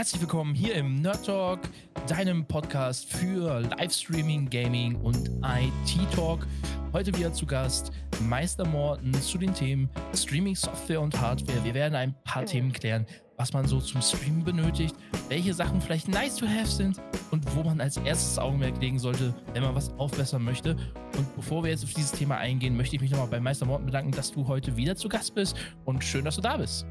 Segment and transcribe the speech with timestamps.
[0.00, 1.60] Herzlich willkommen hier im Nerd Talk,
[2.08, 6.46] deinem Podcast für Livestreaming, Gaming und IT Talk.
[6.94, 11.62] Heute wieder zu Gast Meister Morten zu den Themen Streaming, Software und Hardware.
[11.64, 13.04] Wir werden ein paar Themen klären,
[13.36, 14.96] was man so zum Streamen benötigt,
[15.28, 16.98] welche Sachen vielleicht nice to have sind
[17.30, 20.78] und wo man als erstes Augenmerk legen sollte, wenn man was aufbessern möchte.
[21.18, 23.84] Und bevor wir jetzt auf dieses Thema eingehen, möchte ich mich nochmal bei Meister Morten
[23.84, 26.86] bedanken, dass du heute wieder zu Gast bist und schön, dass du da bist.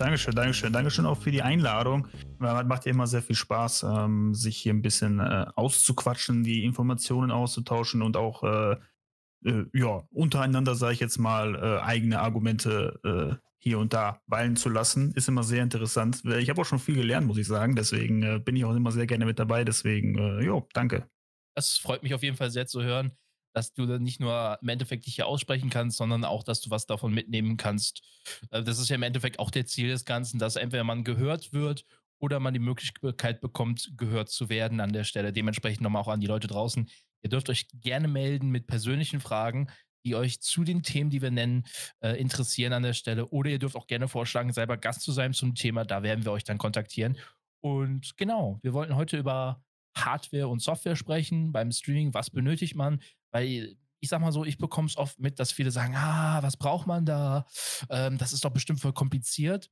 [0.00, 0.72] Dankeschön, Dankeschön.
[0.72, 2.08] Dankeschön auch für die Einladung.
[2.38, 7.30] Macht ja immer sehr viel Spaß, ähm, sich hier ein bisschen äh, auszuquatschen, die Informationen
[7.30, 8.76] auszutauschen und auch äh,
[9.44, 14.56] äh, ja, untereinander, sage ich jetzt mal, äh, eigene Argumente äh, hier und da weilen
[14.56, 15.12] zu lassen.
[15.12, 16.24] Ist immer sehr interessant.
[16.24, 17.76] Ich habe auch schon viel gelernt, muss ich sagen.
[17.76, 19.64] Deswegen äh, bin ich auch immer sehr gerne mit dabei.
[19.64, 21.10] Deswegen, jo, danke.
[21.54, 23.12] Das freut mich auf jeden Fall sehr zu hören,
[23.52, 26.70] dass du dann nicht nur im Endeffekt dich hier aussprechen kannst, sondern auch, dass du
[26.70, 28.02] was davon mitnehmen kannst.
[28.50, 31.52] Äh, das ist ja im Endeffekt auch der Ziel des Ganzen, dass entweder man gehört
[31.52, 31.84] wird
[32.18, 35.32] oder man die Möglichkeit bekommt, gehört zu werden an der Stelle.
[35.32, 36.88] Dementsprechend nochmal auch an die Leute draußen.
[37.22, 39.68] Ihr dürft euch gerne melden mit persönlichen Fragen
[40.04, 41.64] die euch zu den Themen, die wir nennen,
[42.00, 43.26] äh, interessieren an der Stelle.
[43.26, 45.84] Oder ihr dürft auch gerne vorschlagen, selber Gast zu sein zum Thema.
[45.84, 47.18] Da werden wir euch dann kontaktieren.
[47.60, 49.62] Und genau, wir wollten heute über
[49.96, 52.14] Hardware und Software sprechen beim Streaming.
[52.14, 53.02] Was benötigt man?
[53.32, 56.56] Weil ich sag mal so, ich bekomme es oft mit, dass viele sagen, ah, was
[56.56, 57.46] braucht man da?
[57.90, 59.68] Ähm, das ist doch bestimmt voll kompliziert.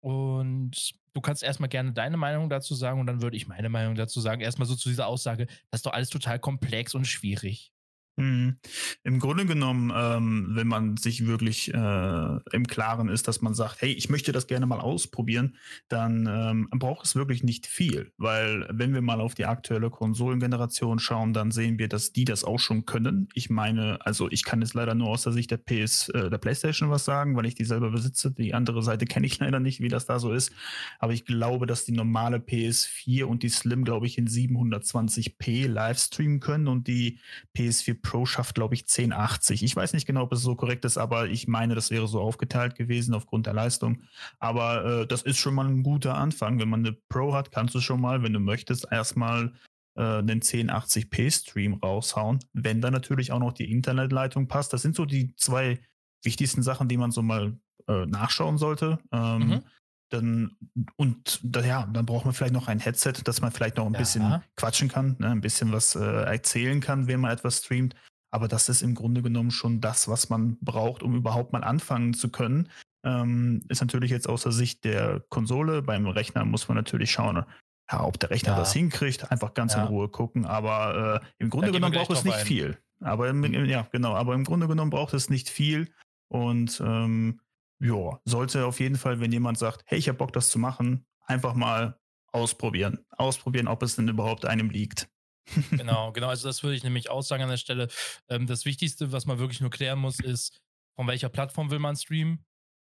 [0.00, 3.94] Und du kannst erstmal gerne deine Meinung dazu sagen und dann würde ich meine Meinung
[3.94, 4.40] dazu sagen.
[4.40, 7.72] Erstmal so zu dieser Aussage, das ist doch alles total komplex und schwierig.
[8.16, 8.58] Mhm.
[9.04, 13.80] Im Grunde genommen, ähm, wenn man sich wirklich äh, im Klaren ist, dass man sagt,
[13.80, 15.56] hey, ich möchte das gerne mal ausprobieren,
[15.88, 18.12] dann ähm, braucht es wirklich nicht viel.
[18.18, 22.44] Weil wenn wir mal auf die aktuelle Konsolengeneration schauen, dann sehen wir, dass die das
[22.44, 23.28] auch schon können.
[23.32, 26.38] Ich meine, also ich kann jetzt leider nur aus der Sicht der PS, äh, der
[26.38, 28.30] PlayStation was sagen, weil ich die selber besitze.
[28.30, 30.52] Die andere Seite kenne ich leider nicht, wie das da so ist.
[30.98, 35.98] Aber ich glaube, dass die normale PS4 und die Slim, glaube ich, in 720p live
[35.98, 37.18] streamen können und die
[37.56, 39.62] PS4 Pro schafft, glaube ich, 1080.
[39.62, 42.20] Ich weiß nicht genau, ob es so korrekt ist, aber ich meine, das wäre so
[42.20, 44.02] aufgeteilt gewesen aufgrund der Leistung.
[44.38, 46.58] Aber äh, das ist schon mal ein guter Anfang.
[46.58, 49.52] Wenn man eine Pro hat, kannst du schon mal, wenn du möchtest, erstmal
[49.96, 52.40] äh, einen 1080p-Stream raushauen.
[52.52, 54.72] Wenn da natürlich auch noch die Internetleitung passt.
[54.72, 55.80] Das sind so die zwei
[56.22, 57.56] wichtigsten Sachen, die man so mal
[57.88, 58.98] äh, nachschauen sollte.
[59.12, 59.62] Ähm, mhm.
[60.12, 60.56] Dann,
[60.96, 63.94] und da, ja, dann braucht man vielleicht noch ein Headset, dass man vielleicht noch ein
[63.94, 63.98] ja.
[63.98, 67.94] bisschen quatschen kann, ne, ein bisschen was äh, erzählen kann, wenn man etwas streamt.
[68.30, 72.14] Aber das ist im Grunde genommen schon das, was man braucht, um überhaupt mal anfangen
[72.14, 72.68] zu können.
[73.04, 75.82] Ähm, ist natürlich jetzt aus der Sicht der Konsole.
[75.82, 77.44] Beim Rechner muss man natürlich schauen,
[77.90, 78.58] ja, ob der Rechner ja.
[78.58, 79.30] das hinkriegt.
[79.30, 80.46] Einfach ganz in Ruhe gucken.
[80.46, 82.46] Aber äh, im Grunde genommen braucht es nicht ein.
[82.46, 82.78] viel.
[83.00, 83.66] Aber im, mhm.
[83.66, 84.14] ja, genau.
[84.14, 85.92] Aber im Grunde genommen braucht es nicht viel.
[86.28, 87.40] Und ähm,
[87.82, 91.04] ja, sollte auf jeden Fall, wenn jemand sagt, hey, ich habe Bock, das zu machen,
[91.26, 91.98] einfach mal
[92.32, 93.04] ausprobieren.
[93.10, 95.08] Ausprobieren, ob es denn überhaupt einem liegt.
[95.70, 96.28] genau, genau.
[96.28, 97.88] Also das würde ich nämlich auch sagen an der Stelle.
[98.28, 100.62] Ähm, das Wichtigste, was man wirklich nur klären muss, ist,
[100.94, 102.44] von welcher Plattform will man streamen?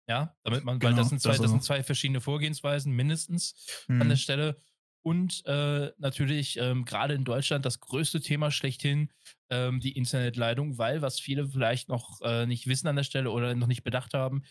[0.09, 4.03] Ja, damit man, genau, weil das sind zwei, das sind zwei verschiedene Vorgehensweisen mindestens mhm.
[4.03, 4.57] an der Stelle.
[5.03, 9.13] Und äh, natürlich ähm, gerade in Deutschland das größte Thema schlechthin,
[9.51, 13.55] ähm, die Internetleitung, weil was viele vielleicht noch äh, nicht wissen an der Stelle oder
[13.55, 14.43] noch nicht bedacht haben,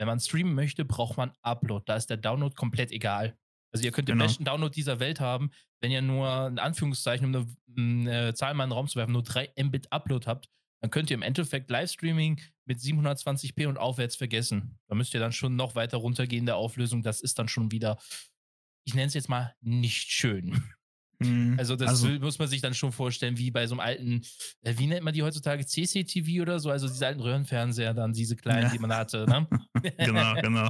[0.00, 1.84] wenn man streamen möchte, braucht man Upload.
[1.86, 3.36] Da ist der Download komplett egal.
[3.70, 4.24] Also ihr könnt den genau.
[4.24, 5.50] besten Download dieser Welt haben,
[5.82, 7.34] wenn ihr nur in Anführungszeichen, um
[7.76, 10.48] eine, eine Zahl mal in den Raum zu werfen, nur 3 Mbit Upload habt,
[10.80, 14.78] dann könnt ihr im Endeffekt Livestreaming mit 720p und aufwärts vergessen.
[14.88, 17.02] Da müsst ihr dann schon noch weiter runtergehen der Auflösung.
[17.02, 17.98] Das ist dann schon wieder,
[18.86, 20.72] ich nenne es jetzt mal, nicht schön.
[21.20, 21.56] Mhm.
[21.58, 24.22] Also das also, muss man sich dann schon vorstellen, wie bei so einem alten,
[24.62, 28.36] äh, wie nennt man die heutzutage, CCTV oder so, also diese alten Röhrenfernseher, dann diese
[28.36, 28.68] kleinen, ja.
[28.70, 29.26] die man hatte.
[29.26, 29.46] Ne?
[29.98, 30.68] genau, genau.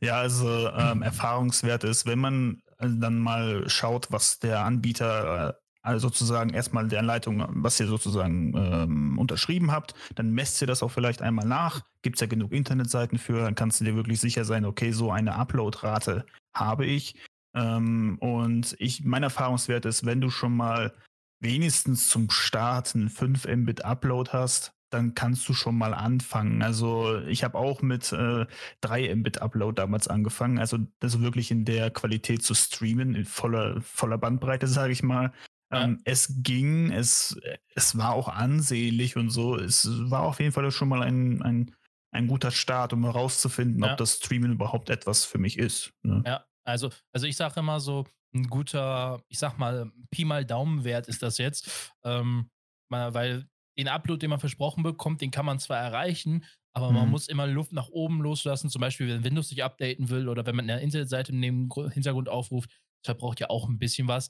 [0.00, 5.52] Ja, also ähm, Erfahrungswert ist, wenn man äh, dann mal schaut, was der Anbieter äh,
[5.84, 10.82] also sozusagen erstmal der Anleitung, was ihr sozusagen ähm, unterschrieben habt, dann messt ihr das
[10.82, 11.82] auch vielleicht einmal nach.
[12.02, 15.10] Gibt es ja genug Internetseiten für, dann kannst du dir wirklich sicher sein, okay, so
[15.10, 16.24] eine Uploadrate
[16.54, 17.16] habe ich.
[17.54, 20.92] Ähm, und ich, mein Erfahrungswert ist, wenn du schon mal
[21.40, 26.62] wenigstens zum Start einen 5 Mbit Upload hast, dann kannst du schon mal anfangen.
[26.62, 28.46] Also ich habe auch mit äh,
[28.82, 33.80] 3 Mbit Upload damals angefangen, also das wirklich in der Qualität zu streamen, in voller,
[33.80, 35.32] voller Bandbreite, sage ich mal.
[35.72, 35.84] Ja.
[35.84, 37.40] Ähm, es ging, es,
[37.74, 39.56] es war auch ansehnlich und so.
[39.56, 41.74] Es war auf jeden Fall schon mal ein, ein,
[42.10, 43.92] ein guter Start, um herauszufinden, ja.
[43.92, 45.94] ob das Streamen überhaupt etwas für mich ist.
[46.02, 46.22] Ne?
[46.26, 51.06] Ja, also, also ich sage immer so, ein guter, ich sag mal, Pi mal Daumenwert
[51.08, 51.92] ist das jetzt.
[52.04, 52.50] Ähm,
[52.88, 53.48] weil
[53.78, 56.44] den Upload, den man versprochen bekommt, den kann man zwar erreichen,
[56.74, 56.96] aber mhm.
[56.96, 58.70] man muss immer Luft nach oben loslassen.
[58.70, 62.70] Zum Beispiel, wenn Windows sich updaten will oder wenn man eine Internetseite im Hintergrund aufruft,
[63.04, 64.28] verbraucht ja auch ein bisschen was.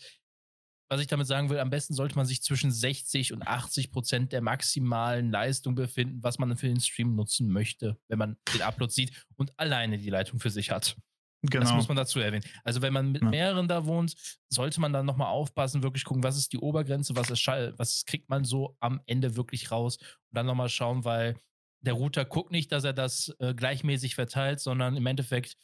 [0.88, 4.32] Was ich damit sagen will, am besten sollte man sich zwischen 60 und 80 Prozent
[4.32, 8.92] der maximalen Leistung befinden, was man für den Stream nutzen möchte, wenn man den Upload
[8.92, 10.96] sieht und alleine die Leitung für sich hat.
[11.42, 11.64] Genau.
[11.64, 12.44] Das muss man dazu erwähnen.
[12.62, 13.28] Also wenn man mit ja.
[13.28, 14.14] mehreren da wohnt,
[14.48, 18.28] sollte man dann nochmal aufpassen, wirklich gucken, was ist die Obergrenze, was, ist, was kriegt
[18.28, 21.36] man so am Ende wirklich raus und dann nochmal schauen, weil
[21.80, 25.56] der Router guckt nicht, dass er das äh, gleichmäßig verteilt, sondern im Endeffekt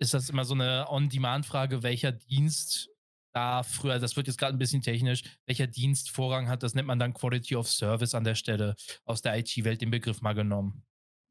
[0.00, 2.90] ist das immer so eine On-Demand-Frage, welcher Dienst
[3.32, 6.88] da früher, das wird jetzt gerade ein bisschen technisch, welcher Dienst Vorrang hat, das nennt
[6.88, 10.84] man dann Quality of Service an der Stelle aus der IT-Welt den Begriff mal genommen.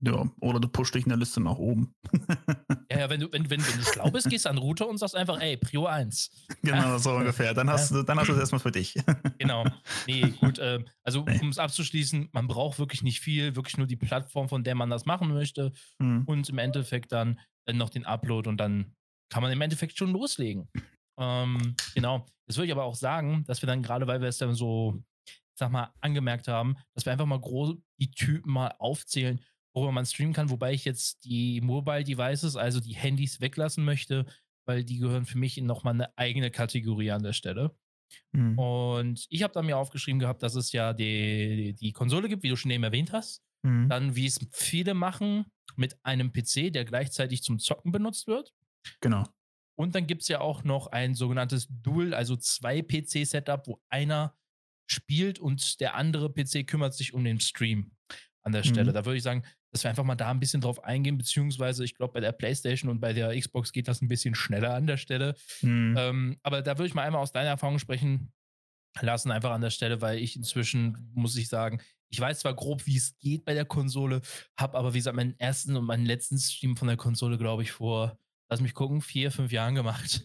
[0.03, 1.93] Ja, oder du pushst dich in der Liste nach oben.
[2.91, 4.87] ja, ja, wenn du, wenn, wenn, wenn du schlau bist, gehst du an den Router
[4.87, 6.31] und sagst einfach, ey, Prio 1.
[6.63, 7.53] Genau, so ungefähr.
[7.53, 8.95] Dann hast, du, dann hast du es erstmal für dich.
[9.37, 9.63] genau.
[10.07, 10.57] Nee, gut.
[10.57, 11.39] Äh, also, nee.
[11.41, 14.89] um es abzuschließen, man braucht wirklich nicht viel, wirklich nur die Plattform, von der man
[14.89, 15.71] das machen möchte.
[15.99, 16.23] Mhm.
[16.25, 18.95] Und im Endeffekt dann äh, noch den Upload und dann
[19.29, 20.67] kann man im Endeffekt schon loslegen.
[21.19, 22.25] Ähm, genau.
[22.47, 25.01] Das würde ich aber auch sagen, dass wir dann gerade, weil wir es dann so,
[25.53, 29.39] sag mal, angemerkt haben, dass wir einfach mal groß die Typen mal aufzählen,
[29.73, 34.25] worüber man streamen kann, wobei ich jetzt die Mobile Devices, also die Handys weglassen möchte,
[34.65, 37.75] weil die gehören für mich in nochmal eine eigene Kategorie an der Stelle.
[38.33, 38.59] Mhm.
[38.59, 42.49] Und ich habe da mir aufgeschrieben gehabt, dass es ja die, die Konsole gibt, wie
[42.49, 43.41] du schon eben erwähnt hast.
[43.63, 43.89] Mhm.
[43.89, 45.45] Dann, wie es viele machen,
[45.75, 48.53] mit einem PC, der gleichzeitig zum Zocken benutzt wird.
[48.99, 49.23] Genau.
[49.75, 54.35] Und dann gibt es ja auch noch ein sogenanntes Dual, also zwei PC-Setup, wo einer
[54.89, 57.91] spielt und der andere PC kümmert sich um den Stream
[58.43, 58.91] an der Stelle.
[58.91, 58.95] Mhm.
[58.95, 61.95] Da würde ich sagen, dass wir einfach mal da ein bisschen drauf eingehen, beziehungsweise ich
[61.95, 64.97] glaube, bei der PlayStation und bei der Xbox geht das ein bisschen schneller an der
[64.97, 65.35] Stelle.
[65.61, 65.95] Mhm.
[65.97, 68.31] Ähm, aber da würde ich mal einmal aus deiner Erfahrung sprechen
[68.99, 72.85] lassen, einfach an der Stelle, weil ich inzwischen, muss ich sagen, ich weiß zwar grob,
[72.85, 74.21] wie es geht bei der Konsole,
[74.57, 77.71] habe aber, wie gesagt, meinen ersten und meinen letzten Stream von der Konsole, glaube ich,
[77.71, 78.17] vor,
[78.49, 80.21] lass mich gucken, vier, fünf Jahren gemacht.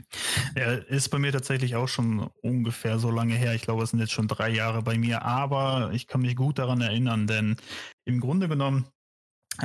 [0.57, 3.55] Ja, ist bei mir tatsächlich auch schon ungefähr so lange her.
[3.55, 6.59] Ich glaube, es sind jetzt schon drei Jahre bei mir, aber ich kann mich gut
[6.59, 7.57] daran erinnern, denn
[8.05, 8.87] im Grunde genommen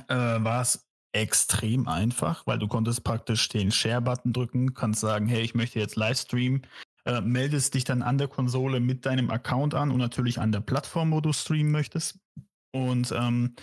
[0.07, 5.41] äh, war es extrem einfach, weil du konntest praktisch den Share-Button drücken, kannst sagen, hey,
[5.41, 6.61] ich möchte jetzt Livestream,
[7.05, 10.61] äh, meldest dich dann an der Konsole mit deinem Account an und natürlich an der
[10.61, 12.19] Plattform, wo du streamen möchtest.
[12.73, 13.55] Und ähm,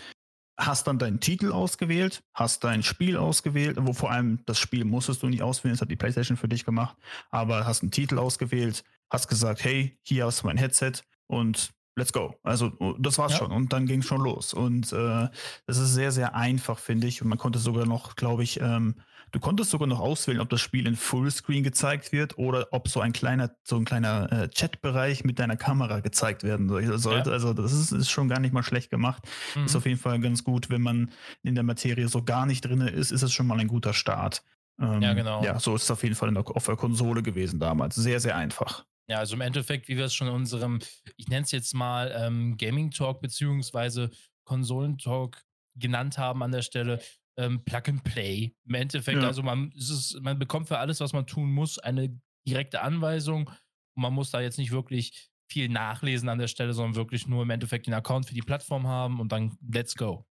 [0.58, 5.22] hast dann deinen Titel ausgewählt, hast dein Spiel ausgewählt, wo vor allem das Spiel musstest
[5.22, 6.96] du nicht auswählen, das hat die PlayStation für dich gemacht,
[7.30, 10.92] aber hast einen Titel ausgewählt, hast gesagt, hey, hier hast du mein Headset
[11.28, 12.34] und let's go.
[12.42, 13.38] Also oh, das war's ja.
[13.38, 14.54] schon und dann ging es schon los.
[14.54, 15.28] Und äh,
[15.66, 17.20] das ist sehr, sehr einfach, finde ich.
[17.20, 18.94] Und man konnte sogar noch, glaube ich, ähm,
[19.32, 23.00] du konntest sogar noch auswählen, ob das Spiel in Fullscreen gezeigt wird oder ob so
[23.00, 26.68] ein kleiner, so ein kleiner äh, Chatbereich mit deiner Kamera gezeigt werden
[26.98, 27.30] sollte.
[27.30, 27.34] Ja.
[27.34, 29.22] Also das ist, ist, schon gar nicht mal schlecht gemacht.
[29.54, 29.64] Mhm.
[29.64, 31.10] Ist auf jeden Fall ganz gut, wenn man
[31.42, 34.42] in der Materie so gar nicht drin ist, ist es schon mal ein guter Start.
[34.80, 35.42] Ähm, ja, genau.
[35.42, 37.96] Ja, so ist es auf jeden Fall der, auf der Konsole gewesen damals.
[37.96, 38.84] Sehr, sehr einfach.
[39.10, 40.80] Ja, also im Endeffekt, wie wir es schon in unserem,
[41.16, 44.10] ich nenne es jetzt mal ähm, Gaming Talk beziehungsweise
[44.44, 45.42] Konsolen Talk
[45.76, 47.00] genannt haben an der Stelle,
[47.38, 48.54] ähm, Plug and Play.
[48.66, 49.26] Im Endeffekt, ja.
[49.26, 54.02] also man, ist, man bekommt für alles, was man tun muss, eine direkte Anweisung und
[54.02, 57.50] man muss da jetzt nicht wirklich viel nachlesen an der Stelle, sondern wirklich nur im
[57.50, 60.26] Endeffekt den Account für die Plattform haben und dann let's go.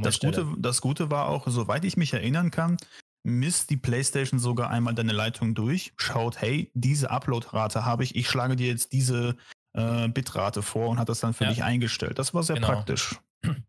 [0.00, 2.76] Das Gute, das Gute war auch, soweit ich mich erinnern kann,
[3.24, 8.28] misst die PlayStation sogar einmal deine Leitung durch, schaut, hey, diese Uploadrate habe ich, ich
[8.28, 9.36] schlage dir jetzt diese
[9.74, 11.50] äh, Bitrate vor und hat das dann für ja.
[11.50, 12.18] dich eingestellt.
[12.18, 12.68] Das war sehr genau.
[12.68, 13.16] praktisch.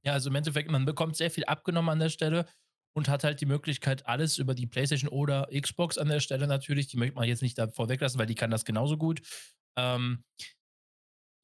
[0.04, 2.46] Ja, also im Endeffekt, man bekommt sehr viel abgenommen an der Stelle
[2.96, 6.88] und hat halt die Möglichkeit, alles über die PlayStation oder Xbox an der Stelle natürlich,
[6.88, 9.22] die möchte man jetzt nicht da vorweglassen, weil die kann das genauso gut.
[9.76, 10.24] Ähm,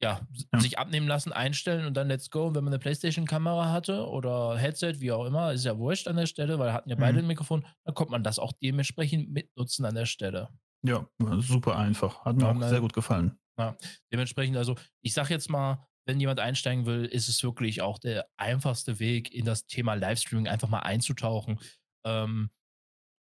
[0.02, 0.20] ja,
[0.52, 2.46] ja, sich abnehmen lassen, einstellen und dann let's go.
[2.46, 6.16] Und wenn man eine Playstation-Kamera hatte oder Headset, wie auch immer, ist ja wurscht an
[6.16, 7.24] der Stelle, weil hatten ja beide mhm.
[7.24, 10.48] ein Mikrofon, dann kommt man das auch dementsprechend mitnutzen an der Stelle.
[10.82, 11.06] Ja,
[11.40, 12.24] super einfach.
[12.24, 13.38] Hat mir ja, auch sehr gut gefallen.
[13.58, 13.76] Ja,
[14.10, 18.26] dementsprechend, also ich sag jetzt mal, wenn jemand einsteigen will, ist es wirklich auch der
[18.38, 21.60] einfachste Weg, in das Thema Livestreaming einfach mal einzutauchen.
[22.06, 22.50] Ähm,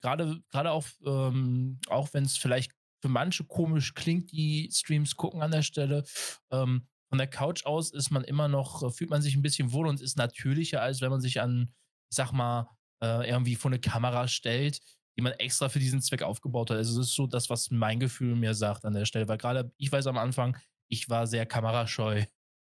[0.02, 2.72] gerade, gerade auch, ähm, auch wenn es vielleicht
[3.04, 6.06] für manche komisch klingt, die Streams gucken an der Stelle.
[6.52, 9.74] Ähm, von der Couch aus ist man immer noch, äh, fühlt man sich ein bisschen
[9.74, 11.74] wohl und ist natürlicher, als wenn man sich an,
[12.10, 12.70] ich sag mal,
[13.04, 14.80] äh, irgendwie vor eine Kamera stellt,
[15.18, 16.78] die man extra für diesen Zweck aufgebaut hat.
[16.78, 19.70] Also es ist so das, was mein Gefühl mir sagt an der Stelle, weil gerade
[19.76, 20.56] ich weiß am Anfang,
[20.88, 22.24] ich war sehr kamerascheu.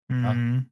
[0.08, 0.70] Mhm.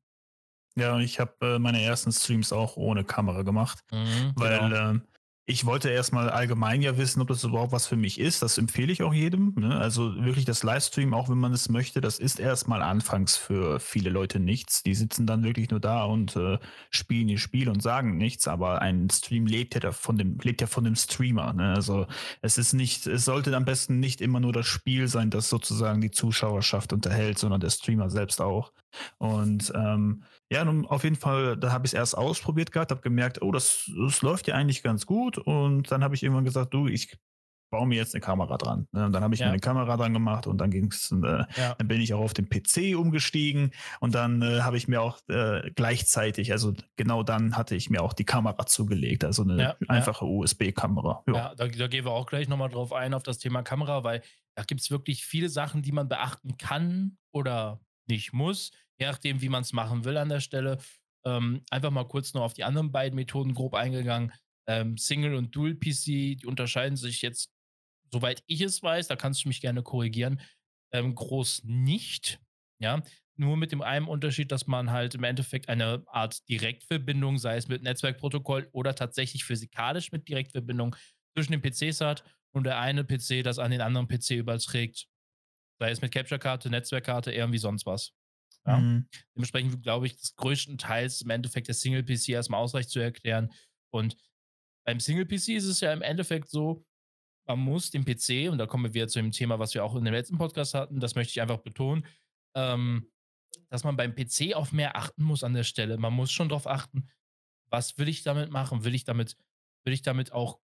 [0.76, 4.94] Ja, ja ich habe äh, meine ersten Streams auch ohne Kamera gemacht, mhm, weil genau.
[4.94, 5.00] äh,
[5.44, 8.42] ich wollte erstmal allgemein ja wissen, ob das überhaupt was für mich ist.
[8.42, 9.54] Das empfehle ich auch jedem.
[9.56, 9.76] Ne?
[9.76, 14.10] Also wirklich das Livestream, auch wenn man es möchte, das ist erstmal anfangs für viele
[14.10, 14.84] Leute nichts.
[14.84, 16.58] Die sitzen dann wirklich nur da und äh,
[16.90, 18.46] spielen ihr Spiel und sagen nichts.
[18.46, 21.52] Aber ein Stream lebt ja von dem, lebt ja von dem Streamer.
[21.54, 21.74] Ne?
[21.74, 22.06] Also
[22.40, 26.00] es ist nicht, es sollte am besten nicht immer nur das Spiel sein, das sozusagen
[26.00, 28.72] die Zuschauerschaft unterhält, sondern der Streamer selbst auch.
[29.18, 33.00] Und ähm, ja, nun auf jeden Fall, da habe ich es erst ausprobiert gehabt, habe
[33.00, 35.38] gemerkt, oh, das, das läuft ja eigentlich ganz gut.
[35.38, 37.18] Und dann habe ich irgendwann gesagt, du, ich
[37.72, 38.86] baue mir jetzt eine Kamera dran.
[38.92, 39.06] Ne?
[39.06, 39.46] Und dann habe ich ja.
[39.46, 41.74] mir eine Kamera dran gemacht und dann ging's, äh, ja.
[41.74, 45.18] dann bin ich auch auf den PC umgestiegen und dann äh, habe ich mir auch
[45.28, 49.76] äh, gleichzeitig, also genau dann hatte ich mir auch die Kamera zugelegt, also eine ja,
[49.88, 51.24] einfache USB-Kamera.
[51.28, 54.20] Ja, da, da, gehen wir auch gleich nochmal drauf ein, auf das Thema Kamera, weil
[54.54, 59.40] da gibt es wirklich viele Sachen, die man beachten kann oder nicht muss, je nachdem,
[59.40, 60.78] wie man es machen will an der Stelle.
[61.24, 64.32] Ähm, einfach mal kurz noch auf die anderen beiden Methoden grob eingegangen.
[64.68, 67.50] Ähm, Single und Dual PC, die unterscheiden sich jetzt,
[68.12, 70.40] soweit ich es weiß, da kannst du mich gerne korrigieren,
[70.92, 72.40] ähm, groß nicht.
[72.80, 73.02] Ja,
[73.36, 77.66] nur mit dem einen Unterschied, dass man halt im Endeffekt eine Art Direktverbindung, sei es
[77.66, 80.94] mit Netzwerkprotokoll oder tatsächlich physikalisch mit Direktverbindung
[81.34, 85.08] zwischen den PCs hat und der eine PC das an den anderen PC überträgt.
[85.80, 88.12] Sei es mit Capture-Karte, Netzwerkkarte, irgendwie sonst was.
[88.66, 88.78] Ja?
[88.78, 89.08] Mhm.
[89.34, 93.52] Dementsprechend glaube ich, das größtenteils im Endeffekt der Single-PC erstmal ausreicht zu erklären.
[93.90, 94.16] Und
[94.84, 96.84] beim Single-PC ist es ja im Endeffekt so,
[97.46, 99.96] man muss den PC, und da kommen wir wieder zu dem Thema, was wir auch
[99.96, 102.06] in dem letzten Podcast hatten, das möchte ich einfach betonen,
[102.54, 103.10] ähm,
[103.68, 105.98] dass man beim PC auf mehr achten muss an der Stelle.
[105.98, 107.08] Man muss schon darauf achten,
[107.70, 108.84] was will ich damit machen?
[108.84, 109.36] Will ich damit,
[109.84, 110.60] will ich damit auch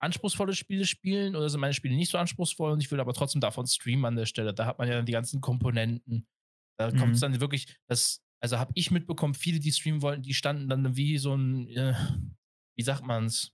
[0.00, 3.40] anspruchsvolle Spiele spielen oder sind meine Spiele nicht so anspruchsvoll und ich will aber trotzdem
[3.40, 4.54] davon streamen an der Stelle?
[4.54, 6.26] Da hat man ja dann die ganzen Komponenten.
[6.80, 6.96] Da mhm.
[6.96, 10.66] kommt es dann wirklich, das, also habe ich mitbekommen, viele, die streamen wollten, die standen
[10.66, 11.94] dann wie so ein, äh,
[12.74, 13.52] wie sagt man's,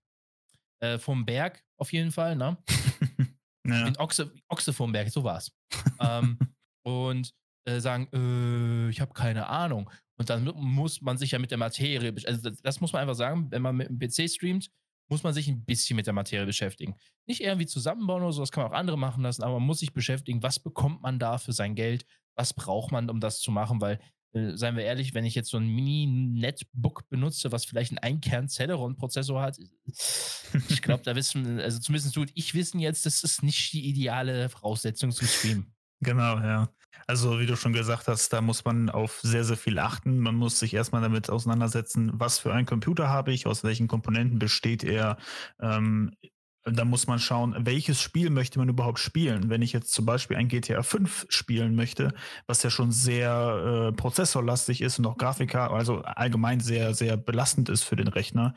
[0.78, 2.56] äh, vom Berg auf jeden Fall, ne?
[3.66, 3.85] ja.
[3.85, 5.50] Ein Ochse, Ochse vom Berg, so war's.
[6.00, 6.38] ähm,
[6.85, 7.35] und
[7.66, 9.90] äh, sagen, äh, ich habe keine Ahnung.
[10.18, 13.16] Und dann muss man sich ja mit der Materie, also das, das muss man einfach
[13.16, 14.71] sagen, wenn man mit dem PC streamt,
[15.09, 16.97] muss man sich ein bisschen mit der Materie beschäftigen.
[17.27, 19.81] Nicht irgendwie zusammenbauen oder so, das kann man auch andere machen lassen, aber man muss
[19.81, 23.51] sich beschäftigen, was bekommt man da für sein Geld, was braucht man, um das zu
[23.51, 24.01] machen, weil,
[24.33, 29.41] äh, seien wir ehrlich, wenn ich jetzt so ein Mini-Netbook benutze, was vielleicht einen Einkern-Celeron-Prozessor
[29.41, 29.59] hat,
[30.69, 34.49] ich glaube, da wissen, also zumindest tut ich wissen jetzt, das ist nicht die ideale
[34.49, 35.73] Voraussetzung zum Streamen.
[36.01, 36.69] Genau, ja.
[37.07, 40.19] Also, wie du schon gesagt hast, da muss man auf sehr, sehr viel achten.
[40.19, 44.38] Man muss sich erstmal damit auseinandersetzen, was für einen Computer habe ich, aus welchen Komponenten
[44.38, 45.17] besteht er.
[45.61, 46.12] Ähm,
[46.67, 49.49] da muss man schauen, welches Spiel möchte man überhaupt spielen.
[49.49, 52.12] Wenn ich jetzt zum Beispiel ein GTA 5 spielen möchte,
[52.49, 57.69] was ja schon sehr äh, prozessorlastig ist und auch Grafiker, also allgemein sehr, sehr belastend
[57.69, 58.55] ist für den Rechner,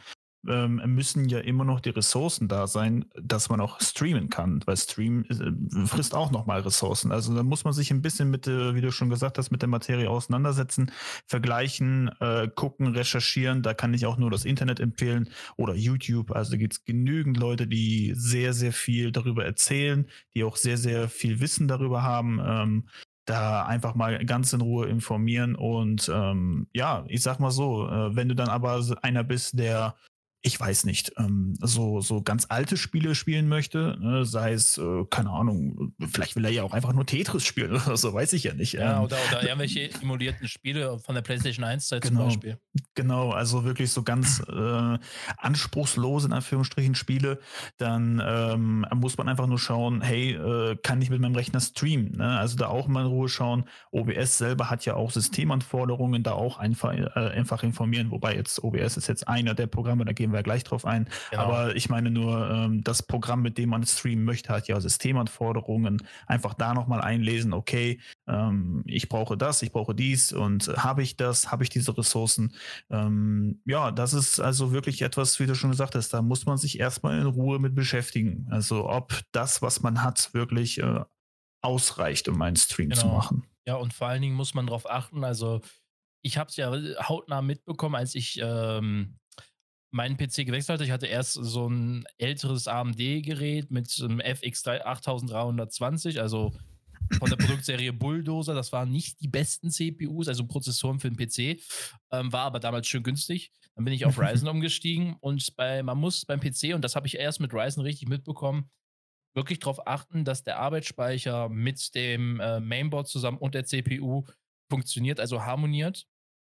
[0.48, 4.78] ähm, müssen ja immer noch die Ressourcen da sein, dass man auch streamen kann, weil
[4.78, 7.12] Stream äh, frisst auch nochmal Ressourcen.
[7.12, 9.62] Also da muss man sich ein bisschen mit, äh, wie du schon gesagt hast, mit
[9.62, 10.92] der Materie auseinandersetzen,
[11.28, 13.62] vergleichen, äh, gucken, recherchieren.
[13.62, 16.32] Da kann ich auch nur das Internet empfehlen oder YouTube.
[16.32, 21.10] Also gibt es genügend Leute, die sehr, sehr viel darüber erzählen, die auch sehr, sehr
[21.10, 22.40] viel Wissen darüber haben.
[22.44, 22.84] Ähm,
[23.26, 28.16] da einfach mal ganz in Ruhe informieren und ähm, ja, ich sag mal so, äh,
[28.16, 29.96] wenn du dann aber einer bist, der
[30.42, 35.06] ich weiß nicht, ähm, so, so ganz alte Spiele spielen möchte, ne, sei es, äh,
[35.10, 38.44] keine Ahnung, vielleicht will er ja auch einfach nur Tetris spielen oder so, weiß ich
[38.44, 38.74] ja nicht.
[38.74, 42.58] Ja, ähm, oder, oder irgendwelche emulierten Spiele von der PlayStation 1 Zeit genau, zum Beispiel.
[42.96, 44.98] Genau, also wirklich so ganz äh,
[45.38, 47.40] anspruchslose, in Anführungsstrichen, Spiele,
[47.78, 52.14] dann ähm, muss man einfach nur schauen, hey, äh, kann ich mit meinem Rechner streamen?
[52.18, 52.40] Ne?
[52.40, 53.66] Also da auch mal in Ruhe schauen.
[53.92, 58.98] OBS selber hat ja auch Systemanforderungen, da auch einfach, äh, einfach informieren, wobei jetzt OBS
[58.98, 61.08] ist jetzt einer der Programme, da gehen gehen wir gleich drauf ein.
[61.32, 61.44] Genau.
[61.44, 66.04] Aber ich meine nur, ähm, das Programm, mit dem man streamen möchte, hat ja Systemanforderungen.
[66.28, 71.18] Einfach da nochmal einlesen, okay, ähm, ich brauche das, ich brauche dies und habe ich
[71.18, 72.54] das, habe ich diese Ressourcen?
[72.90, 76.58] Ähm, ja, das ist also wirklich etwas, wie du schon gesagt hast, da muss man
[76.58, 78.48] sich erstmal in Ruhe mit beschäftigen.
[78.52, 81.04] Also ob das, was man hat, wirklich äh,
[81.62, 83.02] ausreicht, um einen Stream genau.
[83.02, 83.44] zu machen.
[83.68, 85.62] Ja, und vor allen Dingen muss man darauf achten, also
[86.22, 86.72] ich habe es ja
[87.08, 89.19] hautnah mitbekommen, als ich ähm,
[89.92, 90.84] meinen PC gewechselt hatte.
[90.84, 96.54] Ich hatte erst so ein älteres AMD-Gerät mit einem FX 8320, also
[97.18, 98.54] von der Produktserie Bulldozer.
[98.54, 101.62] Das waren nicht die besten CPUs, also Prozessoren für den PC,
[102.12, 103.52] ähm, war aber damals schön günstig.
[103.76, 107.08] Dann bin ich auf Ryzen umgestiegen und bei, man muss beim PC, und das habe
[107.08, 108.70] ich erst mit Ryzen richtig mitbekommen,
[109.34, 114.26] wirklich darauf achten, dass der Arbeitsspeicher mit dem äh, Mainboard zusammen und der CPU
[114.70, 116.06] funktioniert, also harmoniert.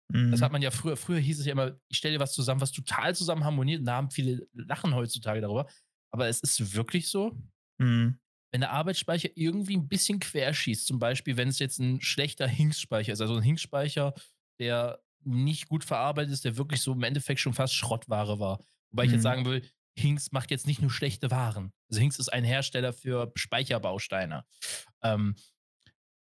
[0.10, 0.32] Mhm.
[0.32, 2.62] Das hat man ja früher, früher hieß es ja immer, ich stelle dir was zusammen,
[2.62, 3.80] was total zusammen harmoniert.
[3.80, 5.68] Und da haben viele Lachen heutzutage darüber.
[6.12, 7.38] Aber es ist wirklich so,
[7.80, 8.20] mhm.
[8.52, 13.14] wenn der Arbeitsspeicher irgendwie ein bisschen querschießt, zum Beispiel, wenn es jetzt ein schlechter Hinks-Speicher
[13.14, 14.14] ist, also ein Hinks-Speicher,
[14.60, 18.60] der nicht gut verarbeitet ist, der wirklich so im Endeffekt schon fast Schrottware war.
[18.92, 19.08] Wobei mhm.
[19.08, 19.24] ich jetzt mhm.
[19.24, 21.72] sagen will, Hinks macht jetzt nicht nur schlechte Waren.
[21.90, 24.46] Also Hinks ist ein Hersteller für Speicherbausteine.
[25.04, 25.36] Ähm,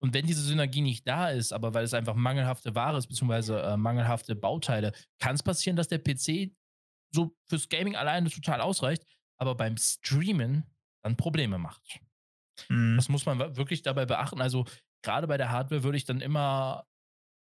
[0.04, 3.62] und wenn diese Synergie nicht da ist, aber weil es einfach mangelhafte Ware ist, beziehungsweise
[3.62, 6.52] äh, mangelhafte Bauteile, kann es passieren, dass der PC
[7.16, 9.06] so fürs Gaming alleine total ausreicht,
[9.38, 10.66] aber beim Streamen
[11.06, 12.02] dann Probleme macht.
[12.68, 12.98] Mhm.
[12.98, 14.42] Das muss man wirklich dabei beachten.
[14.42, 14.66] Also
[15.04, 16.86] gerade bei der Hardware würde ich dann immer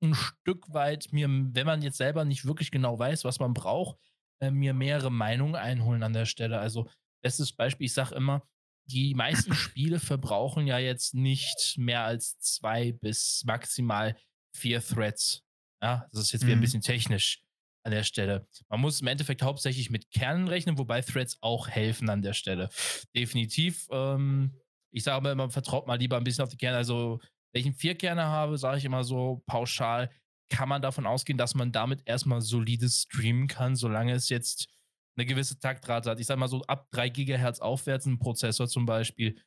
[0.02, 3.99] ein Stück weit mir, wenn man jetzt selber nicht wirklich genau weiß, was man braucht,
[4.42, 6.59] äh, mir mehrere Meinungen einholen an der Stelle.
[6.59, 6.87] Also,
[7.23, 8.47] bestes Beispiel, ich sage immer,
[8.92, 14.16] die meisten Spiele verbrauchen ja jetzt nicht mehr als zwei bis maximal
[14.54, 15.42] vier Threads.
[15.82, 16.62] Ja, das ist jetzt wieder ein mhm.
[16.62, 17.42] bisschen technisch
[17.84, 18.46] an der Stelle.
[18.68, 22.68] Man muss im Endeffekt hauptsächlich mit Kernen rechnen, wobei Threads auch helfen an der Stelle.
[23.16, 23.88] Definitiv.
[23.90, 24.54] Ähm,
[24.92, 26.76] ich sage immer, vertraut mal lieber ein bisschen auf die Kerne.
[26.76, 27.20] Also,
[27.52, 30.11] wenn ich einen Vierkerner habe, sage ich immer so pauschal,
[30.50, 34.68] kann man davon ausgehen, dass man damit erstmal solides streamen kann, solange es jetzt
[35.16, 36.21] eine gewisse Taktrate hat.
[36.21, 39.40] Ich sag mal so ab 3 Gigahertz aufwärts, ein Prozessor zum Beispiel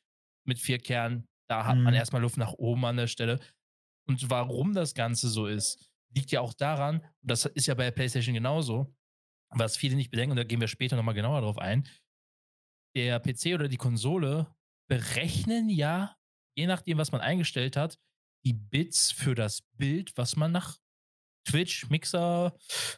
[0.46, 1.84] mit vier Kernen, da hat mhm.
[1.84, 3.40] man erstmal Luft nach oben an der Stelle.
[4.08, 7.86] Und warum das Ganze so ist, liegt ja auch daran, und das ist ja bei
[7.86, 8.96] der PlayStation genauso,
[9.50, 11.88] was viele nicht bedenken, und da gehen wir später nochmal genauer drauf ein.
[12.96, 14.56] Der PC oder die Konsole
[14.88, 16.16] berechnen ja,
[16.56, 18.00] je nachdem, was man eingestellt hat,
[18.46, 20.78] die Bits für das Bild, was man nach
[21.48, 22.56] Twitch, Mixer,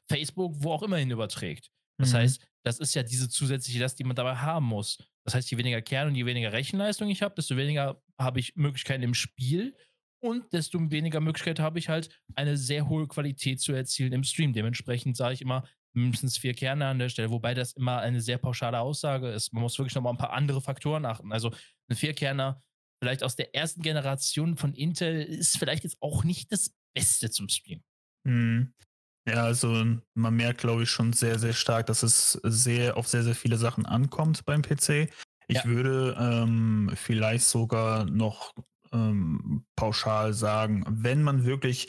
[0.07, 1.71] Facebook, wo auch immer hin überträgt.
[1.97, 2.17] Das mhm.
[2.17, 4.97] heißt, das ist ja diese zusätzliche Last, die man dabei haben muss.
[5.25, 8.55] Das heißt, je weniger Kern und je weniger Rechenleistung ich habe, desto weniger habe ich
[8.55, 9.75] Möglichkeiten im Spiel
[10.19, 14.53] und desto weniger Möglichkeit habe ich halt, eine sehr hohe Qualität zu erzielen im Stream.
[14.53, 18.37] Dementsprechend sage ich immer, mindestens vier Kerne an der Stelle, wobei das immer eine sehr
[18.37, 19.53] pauschale Aussage ist.
[19.53, 21.31] Man muss wirklich nochmal ein paar andere Faktoren achten.
[21.31, 21.51] Also
[21.89, 22.61] ein Vierkerner,
[23.01, 27.49] vielleicht aus der ersten Generation von Intel, ist vielleicht jetzt auch nicht das Beste zum
[27.49, 27.83] Stream.
[28.25, 28.73] Mhm.
[29.27, 33.23] Ja, also man merkt, glaube ich, schon sehr, sehr stark, dass es sehr auf sehr,
[33.23, 35.09] sehr viele Sachen ankommt beim PC.
[35.49, 35.65] Ich ja.
[35.65, 38.53] würde ähm, vielleicht sogar noch
[38.93, 41.87] ähm, pauschal sagen, wenn man wirklich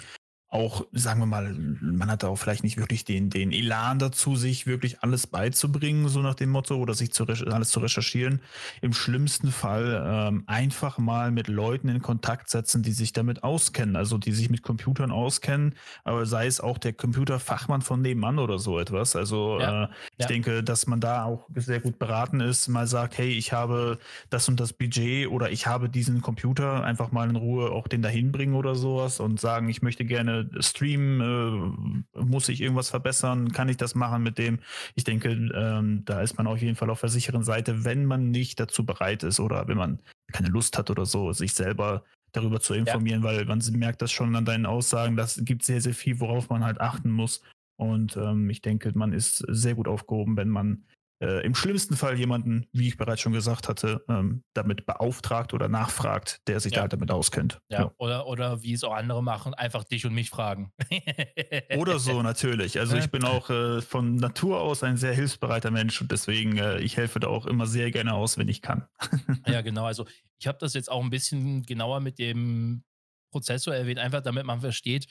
[0.51, 4.67] auch, sagen wir mal, man hat auch vielleicht nicht wirklich den, den Elan dazu, sich
[4.67, 8.41] wirklich alles beizubringen, so nach dem Motto, oder sich zu alles zu recherchieren.
[8.81, 13.95] Im schlimmsten Fall ähm, einfach mal mit Leuten in Kontakt setzen, die sich damit auskennen,
[13.95, 18.59] also die sich mit Computern auskennen, aber sei es auch der Computerfachmann von nebenan oder
[18.59, 19.17] so etwas.
[19.17, 19.85] Also ja.
[19.85, 20.29] äh, ich ja.
[20.29, 23.99] denke, dass man da auch sehr gut beraten ist, mal sagt, hey, ich habe
[24.31, 28.01] das und das Budget oder ich habe diesen Computer, einfach mal in Ruhe auch den
[28.01, 33.53] dahin bringen oder sowas und sagen, ich möchte gerne Stream, äh, muss ich irgendwas verbessern,
[33.53, 34.59] kann ich das machen mit dem?
[34.95, 38.31] Ich denke, ähm, da ist man auf jeden Fall auf der sicheren Seite, wenn man
[38.31, 40.01] nicht dazu bereit ist oder wenn man
[40.33, 43.29] keine Lust hat oder so, sich selber darüber zu informieren, ja.
[43.29, 46.65] weil man merkt das schon an deinen Aussagen, das gibt sehr, sehr viel, worauf man
[46.65, 47.43] halt achten muss.
[47.77, 50.85] Und ähm, ich denke, man ist sehr gut aufgehoben, wenn man
[51.21, 55.69] äh, im schlimmsten Fall jemanden, wie ich bereits schon gesagt hatte, ähm, damit beauftragt oder
[55.69, 56.77] nachfragt, der sich ja.
[56.77, 57.61] da halt damit auskennt.
[57.69, 60.73] Ja, ja, Oder, oder wie es auch andere machen, einfach dich und mich fragen.
[61.77, 62.79] oder so, natürlich.
[62.79, 66.79] Also ich bin auch äh, von Natur aus ein sehr hilfsbereiter Mensch und deswegen, äh,
[66.79, 68.87] ich helfe da auch immer sehr gerne aus, wenn ich kann.
[69.47, 69.87] ja, genau.
[69.87, 70.07] Also
[70.39, 72.85] ich habe das jetzt auch ein bisschen genauer mit dem
[73.33, 75.07] Prozessor erwähnt, einfach damit man versteht,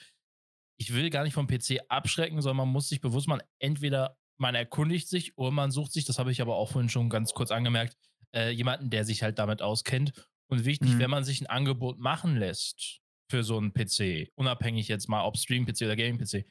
[0.80, 4.56] ich will gar nicht vom PC abschrecken, sondern man muss sich bewusst machen, entweder man
[4.56, 7.52] erkundigt sich oder man sucht sich, das habe ich aber auch vorhin schon ganz kurz
[7.52, 7.98] angemerkt,
[8.36, 10.14] äh, jemanden, der sich halt damit auskennt.
[10.50, 11.00] Und wichtig, mhm.
[11.00, 15.38] wenn man sich ein Angebot machen lässt für so einen PC, unabhängig jetzt mal ob
[15.38, 16.46] Stream-PC oder Gaming-PC,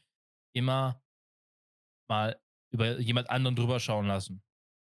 [0.54, 1.02] immer
[2.08, 2.38] mal
[2.72, 4.42] über jemand anderen drüber schauen lassen.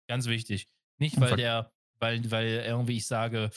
[0.07, 0.67] Ganz wichtig.
[0.99, 3.49] Nicht, weil der, weil, weil irgendwie ich sage,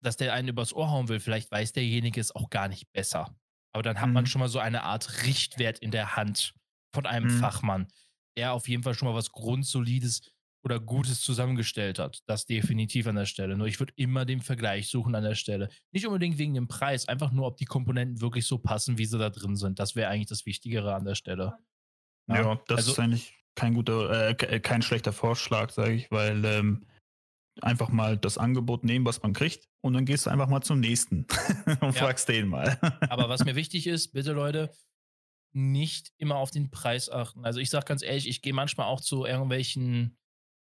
[0.00, 3.34] dass der einen übers Ohr hauen will, vielleicht weiß derjenige es auch gar nicht besser.
[3.74, 4.14] Aber dann hat mhm.
[4.14, 6.54] man schon mal so eine Art Richtwert in der Hand
[6.94, 7.40] von einem mhm.
[7.40, 7.88] Fachmann
[8.34, 10.22] er auf jeden Fall schon mal was Grundsolides
[10.64, 12.22] oder Gutes zusammengestellt hat.
[12.26, 13.56] Das definitiv an der Stelle.
[13.56, 15.68] Nur ich würde immer den Vergleich suchen an der Stelle.
[15.90, 19.18] Nicht unbedingt wegen dem Preis, einfach nur, ob die Komponenten wirklich so passen, wie sie
[19.18, 19.78] da drin sind.
[19.78, 21.58] Das wäre eigentlich das Wichtigere an der Stelle.
[22.28, 26.44] Ja, ja das also, ist eigentlich kein guter, äh, kein schlechter Vorschlag, sage ich, weil
[26.44, 26.86] ähm,
[27.60, 30.80] einfach mal das Angebot nehmen, was man kriegt, und dann gehst du einfach mal zum
[30.80, 31.26] nächsten
[31.80, 31.92] und ja.
[31.92, 32.78] fragst den mal.
[33.10, 34.70] Aber was mir wichtig ist, bitte Leute,
[35.52, 37.44] nicht immer auf den Preis achten.
[37.44, 40.18] Also ich sage ganz ehrlich, ich gehe manchmal auch zu irgendwelchen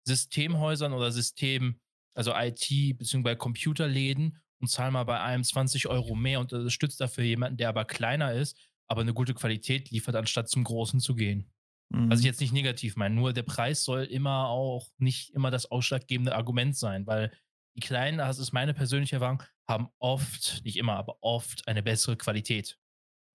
[0.06, 1.80] Systemhäusern oder System,
[2.16, 3.36] also IT bzw.
[3.36, 7.86] Computerläden und zahle mal bei einem 20 Euro mehr und unterstütze dafür jemanden, der aber
[7.86, 8.58] kleiner ist,
[8.90, 11.52] aber eine gute Qualität liefert, anstatt zum Großen zu gehen.
[11.90, 12.10] Mhm.
[12.10, 15.70] Was ich jetzt nicht negativ meine, nur der Preis soll immer auch nicht immer das
[15.70, 17.32] ausschlaggebende Argument sein, weil
[17.76, 22.18] die Kleinen, das ist meine persönliche Erfahrung, haben oft, nicht immer, aber oft eine bessere
[22.18, 22.80] Qualität.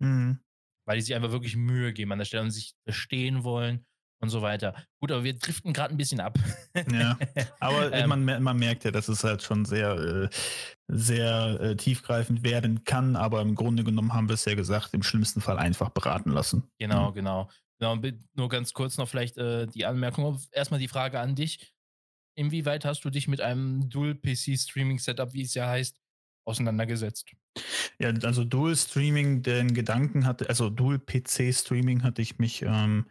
[0.00, 0.40] Mhm.
[0.84, 3.86] Weil die sich einfach wirklich Mühe geben an der Stelle und sich verstehen wollen
[4.22, 4.74] und so weiter.
[5.00, 6.38] Gut, aber wir driften gerade ein bisschen ab.
[6.90, 7.18] Ja,
[7.60, 10.28] aber ähm, man, man, merkt ja, dass es halt schon sehr, äh,
[10.88, 15.02] sehr äh, tiefgreifend werden kann, aber im Grunde genommen haben wir es ja gesagt, im
[15.02, 16.70] schlimmsten Fall einfach beraten lassen.
[16.78, 17.14] Genau, mhm.
[17.14, 17.50] genau.
[17.78, 18.00] genau.
[18.34, 20.40] Nur ganz kurz noch vielleicht äh, die Anmerkung.
[20.52, 21.74] Erstmal die Frage an dich.
[22.34, 26.00] Inwieweit hast du dich mit einem Dual-PC-Streaming-Setup, wie es ja heißt,
[26.46, 27.26] auseinandergesetzt?
[27.98, 33.06] Ja, also Dual-Streaming, den Gedanken hatte, also Dual-PC-Streaming hatte ich mich ähm,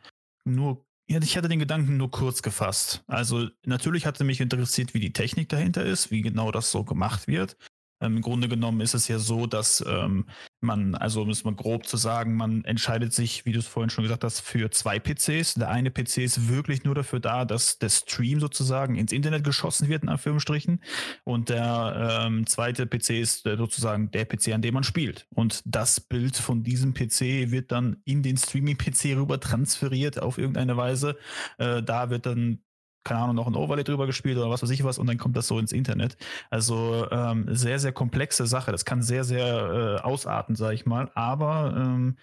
[0.46, 3.04] nur ja, ich hatte den Gedanken nur kurz gefasst.
[3.06, 7.28] Also natürlich hatte mich interessiert, wie die Technik dahinter ist, wie genau das so gemacht
[7.28, 7.58] wird.
[8.02, 10.26] Ähm, Im Grunde genommen ist es ja so, dass ähm,
[10.60, 13.90] man, also um es mal grob zu sagen, man entscheidet sich, wie du es vorhin
[13.90, 15.56] schon gesagt hast, für zwei PCs.
[15.56, 19.88] Der eine PC ist wirklich nur dafür da, dass der Stream sozusagen ins Internet geschossen
[19.88, 20.82] wird, in Anführungsstrichen.
[21.24, 25.28] Und der ähm, zweite PC ist äh, sozusagen der PC, an dem man spielt.
[25.34, 30.78] Und das Bild von diesem PC wird dann in den Streaming-PC rüber transferiert auf irgendeine
[30.78, 31.18] Weise.
[31.58, 32.60] Äh, da wird dann
[33.04, 35.36] keine Ahnung, noch ein Overlay drüber gespielt oder was weiß ich was und dann kommt
[35.36, 36.18] das so ins Internet.
[36.50, 38.72] Also ähm, sehr, sehr komplexe Sache.
[38.72, 41.12] Das kann sehr, sehr äh, ausarten, sage ich mal.
[41.16, 42.18] Aber ähm,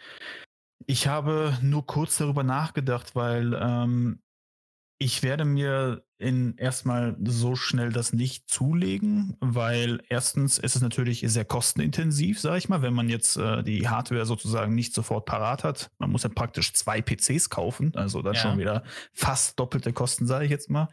[0.87, 4.21] ich habe nur kurz darüber nachgedacht, weil ähm,
[4.99, 11.25] ich werde mir in erstmal so schnell das nicht zulegen, weil erstens ist es natürlich
[11.27, 15.63] sehr kostenintensiv, sage ich mal, wenn man jetzt äh, die Hardware sozusagen nicht sofort parat
[15.63, 15.91] hat.
[15.99, 18.41] Man muss ja praktisch zwei PCs kaufen, also dann ja.
[18.41, 20.89] schon wieder fast doppelte Kosten, sage ich jetzt mal.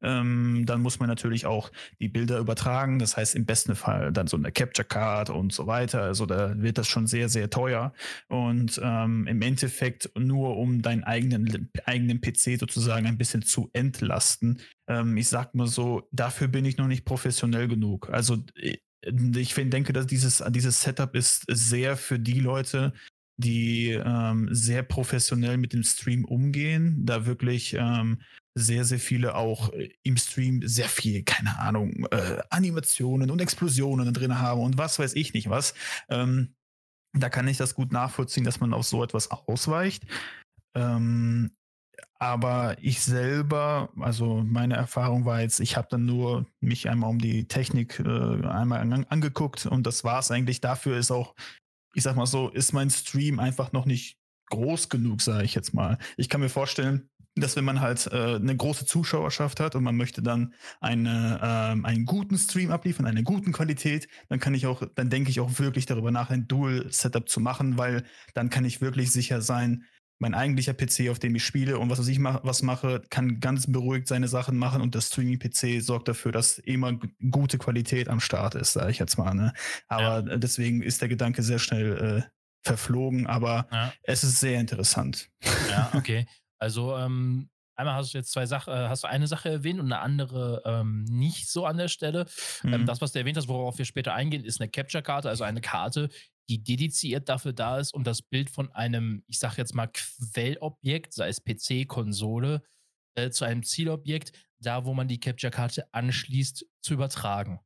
[0.00, 4.28] Ähm, dann muss man natürlich auch die Bilder übertragen, das heißt im besten Fall dann
[4.28, 6.02] so eine Capture Card und so weiter.
[6.02, 7.92] Also da wird das schon sehr, sehr teuer
[8.28, 14.60] und ähm, im Endeffekt nur um deinen eigenen, eigenen PC sozusagen ein bisschen zu entlasten,
[14.88, 18.10] ähm, ich sag mal so, dafür bin ich noch nicht professionell genug.
[18.10, 18.78] Also äh,
[19.36, 22.92] ich find, denke, dass dieses, dieses Setup ist sehr für die Leute,
[23.36, 28.20] die ähm, sehr professionell mit dem Stream umgehen, da wirklich ähm,
[28.54, 34.12] sehr, sehr viele auch äh, im Stream sehr viel, keine Ahnung, äh, Animationen und Explosionen
[34.12, 35.74] drin haben und was weiß ich nicht was.
[36.08, 36.54] Ähm,
[37.12, 40.04] da kann ich das gut nachvollziehen, dass man auf so etwas ausweicht.
[40.74, 41.52] Ähm,
[42.18, 47.18] aber ich selber, also meine Erfahrung war jetzt, ich habe dann nur mich einmal um
[47.18, 50.60] die Technik äh, einmal an, angeguckt und das war es eigentlich.
[50.60, 51.34] Dafür ist auch,
[51.94, 54.18] ich sag mal so, ist mein Stream einfach noch nicht
[54.50, 55.98] groß genug, sage ich jetzt mal.
[56.16, 59.96] Ich kann mir vorstellen, dass wenn man halt äh, eine große Zuschauerschaft hat und man
[59.96, 64.82] möchte dann eine, äh, einen guten Stream abliefern, eine guten Qualität, dann kann ich auch,
[64.94, 68.80] dann denke ich auch wirklich darüber nach, ein Dual-Setup zu machen, weil dann kann ich
[68.80, 69.84] wirklich sicher sein,
[70.18, 73.70] mein eigentlicher PC, auf dem ich spiele und was ich mach, was mache, kann ganz
[73.70, 76.98] beruhigt seine Sachen machen und das Streaming-PC sorgt dafür, dass immer
[77.30, 79.34] gute Qualität am Start ist, sage ich jetzt mal.
[79.34, 79.52] Ne?
[79.86, 80.36] Aber ja.
[80.36, 83.92] deswegen ist der Gedanke sehr schnell äh, verflogen, aber ja.
[84.02, 85.30] es ist sehr interessant.
[85.70, 86.26] Ja, okay.
[86.58, 89.86] Also ähm, einmal hast du jetzt zwei Sachen, äh, hast du eine Sache erwähnt und
[89.86, 92.26] eine andere ähm, nicht so an der Stelle.
[92.64, 92.74] Ähm, mhm.
[92.74, 95.60] Ähm, das, was du erwähnt hast, worauf wir später eingehen, ist eine Capture-Karte, also eine
[95.60, 96.08] Karte,
[96.48, 101.12] die dediziert dafür da ist, um das Bild von einem, ich sag jetzt mal, Quellobjekt,
[101.12, 102.62] sei es PC, Konsole,
[103.16, 107.60] äh, zu einem Zielobjekt, da wo man die Capture-Karte anschließt, zu übertragen.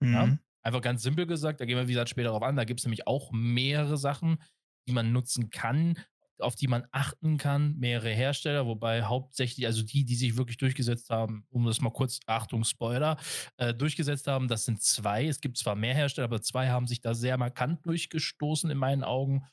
[0.00, 0.12] Mhm.
[0.14, 0.38] Ja?
[0.64, 2.86] Einfach ganz simpel gesagt, da gehen wir, wie gesagt, später darauf an, da gibt es
[2.86, 4.38] nämlich auch mehrere Sachen,
[4.86, 5.98] die man nutzen kann,
[6.42, 11.10] auf die man achten kann, mehrere Hersteller, wobei hauptsächlich, also die, die sich wirklich durchgesetzt
[11.10, 13.16] haben, um das mal kurz, Achtung, Spoiler,
[13.56, 15.26] äh, durchgesetzt haben, das sind zwei.
[15.26, 19.04] Es gibt zwar mehr Hersteller, aber zwei haben sich da sehr markant durchgestoßen in meinen
[19.04, 19.44] Augen.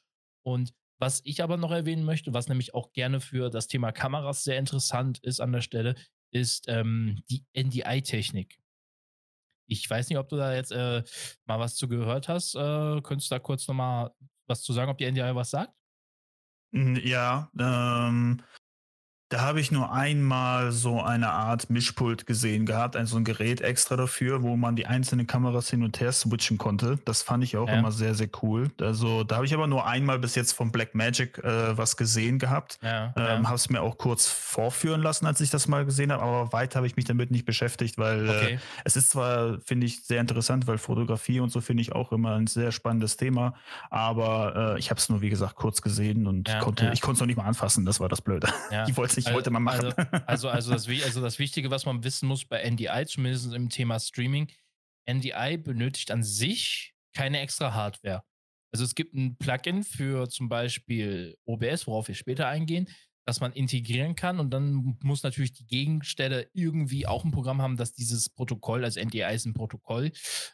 [0.44, 4.44] Und was ich aber noch erwähnen möchte, was nämlich auch gerne für das Thema Kameras
[4.44, 5.96] sehr interessant ist an der Stelle,
[6.32, 8.60] ist ähm, die NDI-Technik.
[9.68, 11.04] Ich weiß nicht, ob du da jetzt äh,
[11.46, 12.56] mal was zu gehört hast.
[12.56, 14.12] Äh, könntest du da kurz nochmal
[14.48, 15.79] was zu sagen, ob die NDI was sagt?
[17.04, 18.42] Ja, ähm,
[19.30, 23.96] da habe ich nur einmal so eine Art Mischpult gesehen gehabt, also ein Gerät extra
[23.96, 26.98] dafür, wo man die einzelnen Kameras hin und her switchen konnte.
[27.06, 27.76] Das fand ich auch ja.
[27.76, 28.72] immer sehr, sehr cool.
[28.82, 32.80] Also da habe ich aber nur einmal bis jetzt von Blackmagic äh, was gesehen gehabt.
[32.82, 33.44] Ja, ähm, ja.
[33.44, 36.78] Habe es mir auch kurz vorführen lassen, als ich das mal gesehen habe, aber weiter
[36.78, 38.54] habe ich mich damit nicht beschäftigt, weil äh, okay.
[38.56, 42.12] äh, es ist zwar, finde ich, sehr interessant, weil Fotografie und so finde ich auch
[42.12, 43.54] immer ein sehr spannendes Thema,
[43.92, 47.20] aber äh, ich habe es nur, wie gesagt, kurz gesehen und konnte, ich konnte es
[47.20, 48.48] noch nicht mal anfassen, das war das Blöde.
[48.88, 49.94] ich wollte ich also, wollte mal machen.
[50.26, 53.70] Also, also, also, das, also das Wichtige, was man wissen muss bei NDI, zumindest im
[53.70, 54.52] Thema Streaming,
[55.10, 58.24] NDI benötigt an sich keine extra Hardware.
[58.72, 62.88] Also es gibt ein Plugin für zum Beispiel OBS, worauf wir später eingehen,
[63.26, 67.78] das man integrieren kann und dann muss natürlich die Gegenstelle irgendwie auch ein Programm haben,
[67.78, 70.12] das dieses Protokoll, also NDI ist ein Protokoll,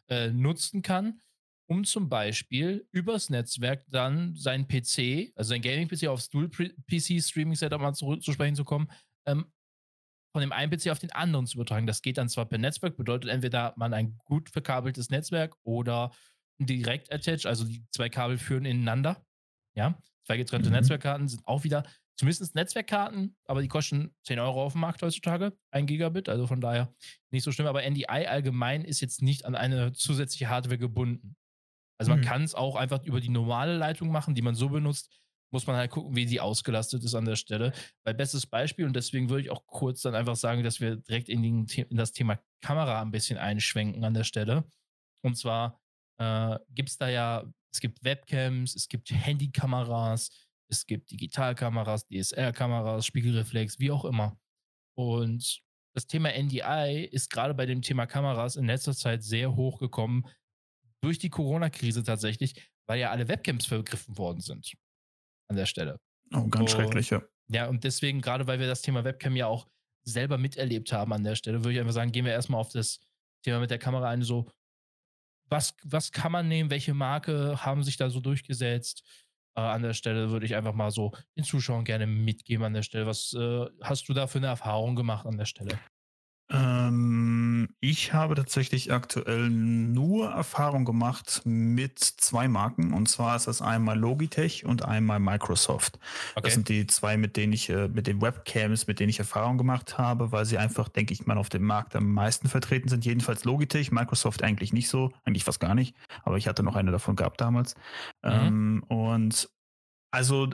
[0.07, 1.19] äh, nutzen kann,
[1.67, 8.17] um zum Beispiel übers Netzwerk dann sein PC, also sein Gaming-PC aufs Dual-PC-Streaming-Setup mal zu,
[8.17, 8.89] zu sprechen zu kommen,
[9.25, 9.45] ähm,
[10.33, 11.87] von dem einen PC auf den anderen zu übertragen.
[11.87, 16.11] Das geht dann zwar per Netzwerk, bedeutet entweder man ein gut verkabeltes Netzwerk oder
[16.59, 19.25] direkt attached, also die zwei Kabel führen ineinander.
[19.75, 20.75] Ja, zwei getrennte mhm.
[20.75, 21.83] Netzwerkkarten sind auch wieder
[22.17, 26.61] zumindest Netzwerkkarten, aber die kosten 10 Euro auf dem Markt heutzutage, ein Gigabit, also von
[26.61, 26.93] daher
[27.31, 27.67] nicht so schlimm.
[27.67, 31.35] Aber NDI allgemein ist jetzt nicht an eine zusätzliche Hardware gebunden.
[31.97, 32.25] Also man mhm.
[32.25, 35.09] kann es auch einfach über die normale Leitung machen, die man so benutzt.
[35.51, 37.71] Muss man halt gucken, wie die ausgelastet ist an der Stelle.
[38.03, 41.29] Weil bestes Beispiel, und deswegen würde ich auch kurz dann einfach sagen, dass wir direkt
[41.29, 44.65] in, den, in das Thema Kamera ein bisschen einschwenken an der Stelle.
[45.21, 45.79] Und zwar
[46.17, 50.29] äh, gibt es da ja, es gibt Webcams, es gibt Handykameras,
[50.69, 54.37] es gibt Digitalkameras, DSLR-Kameras, Spiegelreflex, wie auch immer.
[54.97, 55.61] Und
[55.93, 60.25] das Thema NDI ist gerade bei dem Thema Kameras in letzter Zeit sehr hoch gekommen,
[61.05, 64.73] durch die Corona-Krise tatsächlich, weil ja alle Webcams vergriffen worden sind.
[65.47, 65.99] An der Stelle.
[66.33, 67.21] Oh, ganz und, schrecklich, ja.
[67.47, 69.67] Ja, und deswegen, gerade weil wir das Thema Webcam ja auch
[70.03, 72.99] selber miterlebt haben an der Stelle, würde ich einfach sagen, gehen wir erstmal auf das
[73.43, 74.49] Thema mit der Kamera ein, so,
[75.47, 79.03] was, was kann man nehmen, welche Marke haben sich da so durchgesetzt?
[79.55, 82.81] Äh, an der Stelle würde ich einfach mal so den Zuschauern gerne mitgeben an der
[82.81, 83.05] Stelle.
[83.05, 85.79] Was äh, hast du da für eine Erfahrung gemacht an der Stelle?
[86.51, 92.93] Ähm, ich habe tatsächlich aktuell nur Erfahrung gemacht mit zwei Marken.
[92.93, 95.97] Und zwar ist das einmal Logitech und einmal Microsoft.
[96.35, 96.41] Okay.
[96.43, 99.57] Das sind die zwei, mit denen ich, äh, mit den Webcams, mit denen ich Erfahrung
[99.57, 103.05] gemacht habe, weil sie einfach, denke ich mal, auf dem Markt am meisten vertreten sind.
[103.05, 105.95] Jedenfalls Logitech, Microsoft eigentlich nicht so, eigentlich fast gar nicht.
[106.23, 107.73] Aber ich hatte noch eine davon gehabt damals.
[108.23, 108.31] Mhm.
[108.31, 109.49] Ähm, und
[110.11, 110.49] also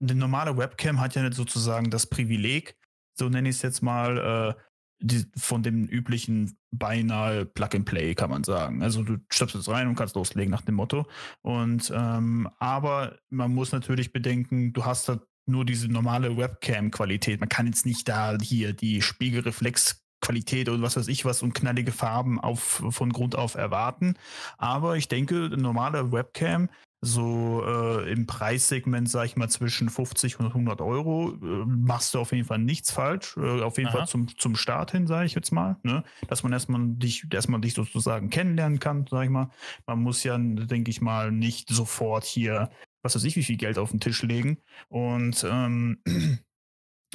[0.00, 2.76] eine normale Webcam hat ja nicht sozusagen das Privileg,
[3.14, 4.67] so nenne ich es jetzt mal, äh,
[5.00, 8.82] die, von dem üblichen beinahe Plug-and-Play, kann man sagen.
[8.82, 11.06] Also du stöpst es rein und kannst loslegen nach dem Motto.
[11.42, 17.40] Und ähm, aber man muss natürlich bedenken, du hast da nur diese normale Webcam-Qualität.
[17.40, 21.54] Man kann jetzt nicht da hier die Spiegelreflex Qualität und was weiß ich was und
[21.54, 24.14] knallige Farben auf, von Grund auf erwarten.
[24.56, 26.68] Aber ich denke, eine normale Webcam
[27.00, 32.18] so äh, im Preissegment, sag ich mal, zwischen 50 und 100 Euro, äh, machst du
[32.18, 33.36] auf jeden Fall nichts falsch.
[33.36, 33.98] Äh, auf jeden Aha.
[33.98, 35.76] Fall zum, zum Start hin, sage ich jetzt mal.
[35.84, 36.02] Ne?
[36.26, 39.50] Dass man erstmal dich, erstmal dich sozusagen kennenlernen kann, sag ich mal.
[39.86, 42.70] Man muss ja, denke ich mal, nicht sofort hier,
[43.02, 44.58] was weiß ich, wie viel Geld auf den Tisch legen.
[44.88, 46.02] Und ähm,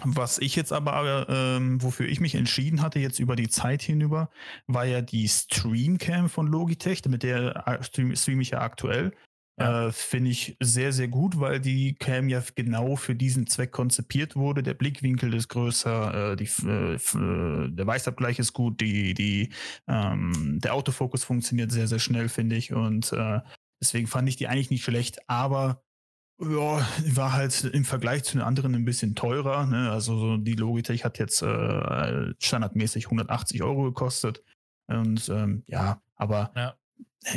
[0.04, 4.30] was ich jetzt aber, ähm, wofür ich mich entschieden hatte, jetzt über die Zeit hinüber,
[4.65, 9.12] war ja die Streamcam von Logitech, mit der äh, stream, stream ich ja aktuell.
[9.60, 9.88] Ja.
[9.88, 14.36] Äh, Finde ich sehr, sehr gut, weil die Cam ja genau für diesen Zweck konzipiert
[14.36, 14.63] wurde.
[14.63, 19.50] Der Blickwinkel ist größer, äh, die, äh, äh, der Weißabgleich ist gut, die, die,
[19.88, 22.74] ähm, der Autofokus funktioniert sehr, sehr schnell, finde ich.
[22.74, 23.42] Und äh,
[23.80, 25.84] deswegen fand ich die eigentlich nicht schlecht, aber
[26.42, 29.68] ja, war halt im Vergleich zu den anderen ein bisschen teurer.
[29.68, 29.92] Ne?
[29.92, 34.44] Also so die Logitech hat jetzt standardmäßig 180 Euro gekostet.
[34.88, 36.76] Und ähm, ja, aber ja.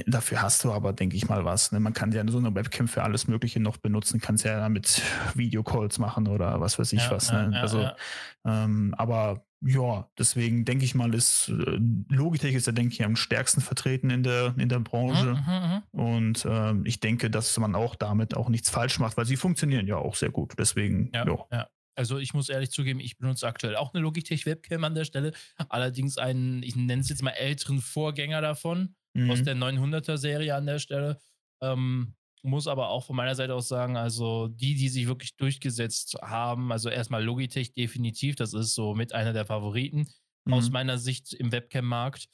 [0.07, 1.73] Dafür hast du aber, denke ich mal, was.
[1.73, 1.81] Ne?
[1.81, 5.03] Man kann ja so eine Webcam für alles Mögliche noch benutzen, kannst ja damit
[5.35, 7.33] Videocalls machen oder was weiß ich ja, was.
[7.33, 7.51] Ne?
[7.53, 7.97] Ja, also, ja.
[8.45, 13.17] Ähm, aber ja, deswegen denke ich mal, ist äh, Logitech ist ja, denke ich, am
[13.17, 15.35] stärksten vertreten in der, in der Branche.
[15.35, 16.01] Mhm, mhm, mhm.
[16.01, 19.87] Und ähm, ich denke, dass man auch damit auch nichts falsch macht, weil sie funktionieren
[19.87, 20.55] ja auch sehr gut.
[20.59, 21.27] Deswegen, ja.
[21.51, 21.69] ja.
[21.95, 25.33] Also ich muss ehrlich zugeben, ich benutze aktuell auch eine Logitech Webcam an der Stelle.
[25.71, 29.31] Allerdings einen, ich nenne es jetzt mal älteren Vorgänger davon mhm.
[29.31, 31.19] aus der 900er Serie an der Stelle.
[31.63, 36.17] Ähm, muss aber auch von meiner Seite aus sagen, also die, die sich wirklich durchgesetzt
[36.23, 40.07] haben, also erstmal Logitech definitiv, das ist so mit einer der Favoriten
[40.45, 40.53] mhm.
[40.53, 42.29] aus meiner Sicht im Webcam-Markt.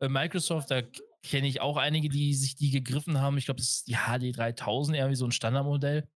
[0.00, 0.82] Äh, Microsoft, da
[1.22, 3.36] kenne ich auch einige, die sich die gegriffen haben.
[3.36, 6.08] Ich glaube, das ist die HD 3000, irgendwie so ein Standardmodell.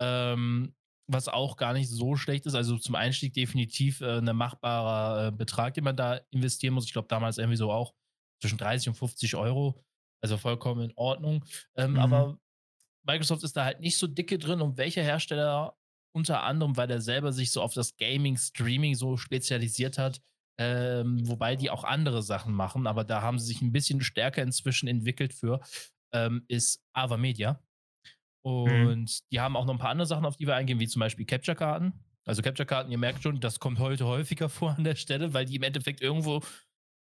[0.00, 0.74] Ähm,
[1.08, 2.54] was auch gar nicht so schlecht ist.
[2.54, 6.84] Also zum Einstieg definitiv äh, ein machbarer äh, Betrag, den man da investieren muss.
[6.84, 7.94] Ich glaube, damals irgendwie so auch
[8.40, 9.82] zwischen 30 und 50 Euro.
[10.20, 11.44] Also vollkommen in Ordnung.
[11.76, 11.98] Ähm, mhm.
[11.98, 12.38] Aber
[13.06, 15.76] Microsoft ist da halt nicht so dicke drin und welcher Hersteller
[16.12, 20.20] unter anderem, weil er selber sich so auf das Gaming, Streaming so spezialisiert hat,
[20.58, 24.42] ähm, wobei die auch andere Sachen machen, aber da haben sie sich ein bisschen stärker
[24.42, 25.60] inzwischen entwickelt für,
[26.12, 27.62] ähm, ist Ava Media.
[28.44, 28.86] Mhm.
[28.86, 29.26] Und mhm.
[29.30, 31.26] die haben auch noch ein paar andere Sachen, auf die wir eingehen, wie zum Beispiel
[31.26, 31.92] Capture-Karten.
[32.24, 35.56] Also Capture-Karten, ihr merkt schon, das kommt heute häufiger vor an der Stelle, weil die
[35.56, 36.42] im Endeffekt irgendwo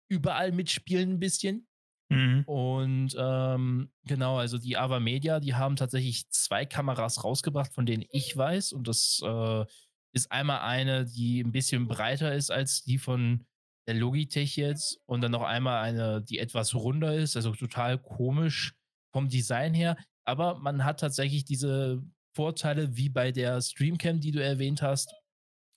[0.09, 1.67] überall mitspielen ein bisschen.
[2.09, 2.45] Mhm.
[2.47, 8.05] Und ähm, genau, also die Ava Media, die haben tatsächlich zwei Kameras rausgebracht, von denen
[8.11, 8.73] ich weiß.
[8.73, 9.65] Und das äh,
[10.13, 13.45] ist einmal eine, die ein bisschen breiter ist als die von
[13.89, 15.01] der Logitech jetzt.
[15.07, 18.75] Und dann noch einmal eine, die etwas runder ist, also total komisch
[19.13, 19.97] vom Design her.
[20.25, 22.03] Aber man hat tatsächlich diese
[22.35, 25.13] Vorteile wie bei der Streamcam, die du erwähnt hast,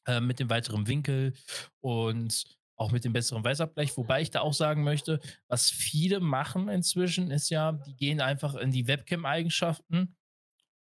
[0.07, 1.33] äh, mit dem weiteren Winkel
[1.81, 3.95] und auch mit dem besseren Weißabgleich.
[3.97, 8.55] Wobei ich da auch sagen möchte, was viele machen inzwischen, ist ja, die gehen einfach
[8.55, 10.15] in die Webcam-Eigenschaften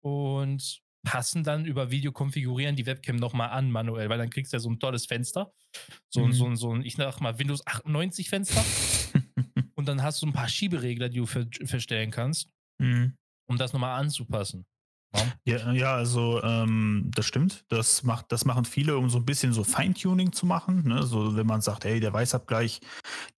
[0.00, 4.56] und passen dann über Video konfigurieren die Webcam nochmal an manuell, weil dann kriegst du
[4.56, 5.52] ja so ein tolles Fenster.
[6.08, 6.32] So, mhm.
[6.32, 8.64] so, ein, so ein, ich sag mal, Windows 98 Fenster.
[9.74, 13.16] und dann hast du ein paar Schieberegler, die du ver verstellen kannst, mhm.
[13.48, 14.66] um das nochmal anzupassen.
[15.44, 17.64] Ja, ja also ähm, das stimmt.
[17.68, 20.86] Das, macht, das machen viele, um so ein bisschen so Feintuning zu machen.
[20.86, 21.02] Ne?
[21.04, 22.80] So, wenn man sagt, hey, der Weißabgleich,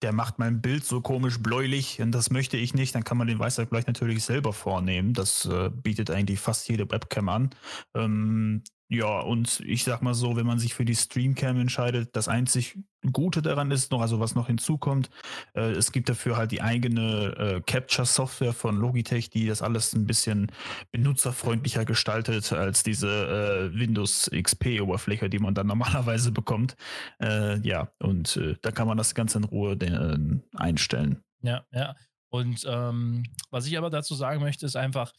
[0.01, 3.27] der macht mein Bild so komisch bläulich und das möchte ich nicht, dann kann man
[3.27, 5.13] den Weißabgleich natürlich selber vornehmen.
[5.13, 7.49] Das äh, bietet eigentlich fast jede Webcam an.
[7.95, 12.27] Ähm, ja, und ich sag mal so, wenn man sich für die Streamcam entscheidet, das
[12.27, 12.77] einzig
[13.13, 15.09] Gute daran ist noch, also was noch hinzukommt,
[15.53, 20.05] äh, es gibt dafür halt die eigene äh, Capture-Software von Logitech, die das alles ein
[20.05, 20.51] bisschen
[20.91, 26.75] benutzerfreundlicher gestaltet als diese äh, Windows XP-Oberfläche, die man dann normalerweise bekommt.
[27.21, 31.23] Äh, ja, und äh, da kann man das Ganze in Ruhe den, äh, einstellen.
[31.41, 31.95] Ja, ja.
[32.29, 35.13] Und ähm, was ich aber dazu sagen möchte, ist einfach,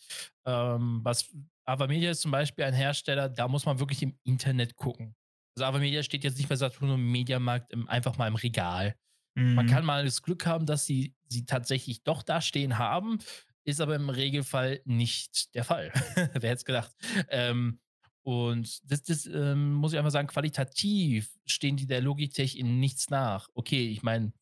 [0.46, 1.28] ähm, was
[1.64, 5.14] Avamedia ist zum Beispiel ein Hersteller, da muss man wirklich im Internet gucken.
[5.56, 8.96] Also Avamedia steht jetzt nicht bei Saturn im Mediamarkt im, einfach mal im Regal.
[9.34, 9.54] Mhm.
[9.54, 13.18] Man kann mal das Glück haben, dass sie sie tatsächlich doch da stehen haben,
[13.64, 15.92] ist aber im Regelfall nicht der Fall.
[16.14, 16.94] Wer hätte es gedacht?
[17.28, 17.80] Ähm,
[18.22, 23.10] und das, das ähm, muss ich einfach sagen, qualitativ stehen die der Logitech in nichts
[23.10, 23.48] nach.
[23.54, 24.32] Okay, ich meine,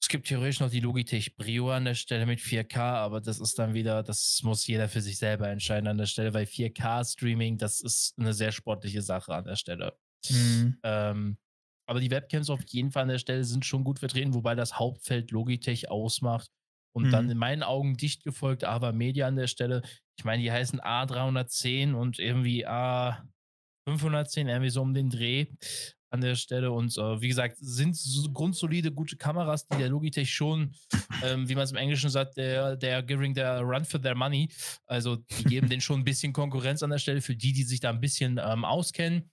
[0.00, 3.58] es gibt theoretisch noch die Logitech Brio an der Stelle mit 4K, aber das ist
[3.58, 7.82] dann wieder, das muss jeder für sich selber entscheiden an der Stelle, weil 4K-Streaming, das
[7.82, 9.92] ist eine sehr sportliche Sache an der Stelle.
[10.30, 10.78] Mhm.
[10.82, 11.38] Ähm,
[11.86, 14.78] aber die Webcams auf jeden Fall an der Stelle sind schon gut vertreten, wobei das
[14.78, 16.50] Hauptfeld Logitech ausmacht.
[16.92, 17.10] Und mhm.
[17.10, 19.82] dann in meinen Augen dicht gefolgt Ava Media an der Stelle.
[20.16, 25.46] Ich meine, die heißen A310 und irgendwie A510, irgendwie so um den Dreh
[26.10, 26.72] an der Stelle.
[26.72, 30.74] Und äh, wie gesagt, sind so grundsolide, gute Kameras, die der Logitech schon,
[31.22, 34.48] ähm, wie man es im Englischen sagt, der, der giving der run for their money.
[34.86, 37.80] Also die geben denen schon ein bisschen Konkurrenz an der Stelle für die, die sich
[37.80, 39.30] da ein bisschen ähm, auskennen.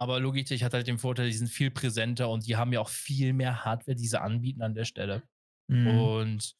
[0.00, 2.88] Aber Logitech hat halt den Vorteil, die sind viel präsenter und die haben ja auch
[2.88, 5.22] viel mehr Hardware, die sie anbieten an der Stelle.
[5.68, 5.86] Mhm.
[5.86, 6.56] Und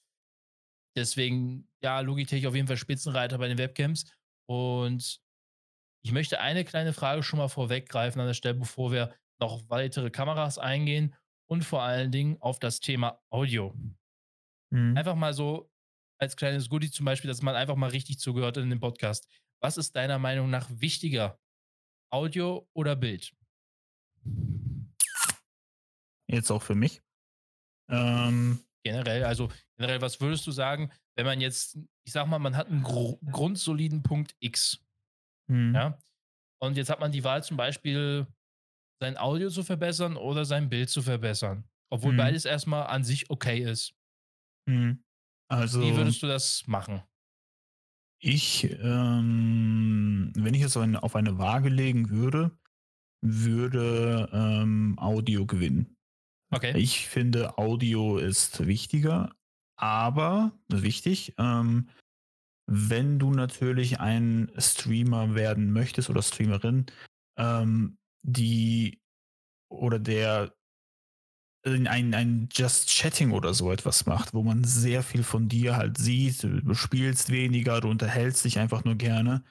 [0.96, 4.04] deswegen, ja, Logitech auf jeden Fall Spitzenreiter bei den Webcams.
[4.46, 5.20] Und
[6.04, 10.10] ich möchte eine kleine Frage schon mal vorweggreifen an der Stelle, bevor wir noch weitere
[10.10, 11.14] Kameras eingehen
[11.50, 13.74] und vor allen Dingen auf das Thema Audio.
[14.70, 14.96] Mhm.
[14.96, 15.70] Einfach mal so
[16.18, 19.28] als kleines Goodie zum Beispiel, dass man einfach mal richtig zugehört in dem Podcast.
[19.60, 21.38] Was ist deiner Meinung nach wichtiger?
[22.10, 23.34] Audio oder Bild?
[26.26, 27.02] Jetzt auch für mich.
[27.90, 31.76] Ähm, generell, also generell, was würdest du sagen, wenn man jetzt,
[32.06, 34.82] ich sag mal, man hat einen gr grundsoliden Punkt X.
[35.48, 35.74] Mhm.
[35.74, 35.98] Ja.
[36.62, 38.26] Und jetzt hat man die Wahl zum Beispiel,
[39.04, 41.64] sein Audio zu verbessern oder sein Bild zu verbessern.
[41.90, 42.18] Obwohl mhm.
[42.18, 43.94] beides erstmal an sich okay ist.
[44.66, 45.04] Mhm.
[45.48, 47.02] Also, Wie würdest du das machen?
[48.18, 52.50] Ich, ähm, wenn ich es auf eine Waage legen würde,
[53.22, 55.96] würde ähm, Audio gewinnen.
[56.50, 56.72] Okay.
[56.76, 59.34] Ich finde, Audio ist wichtiger,
[59.76, 61.90] aber wichtig, ähm,
[62.66, 66.86] wenn du natürlich ein Streamer werden möchtest oder Streamerin,
[67.36, 69.00] ähm, die
[69.68, 70.54] oder der
[71.66, 75.96] ein, ein Just Chatting oder so etwas macht, wo man sehr viel von dir halt
[75.96, 79.42] sieht, du spielst weniger, du unterhältst dich einfach nur gerne,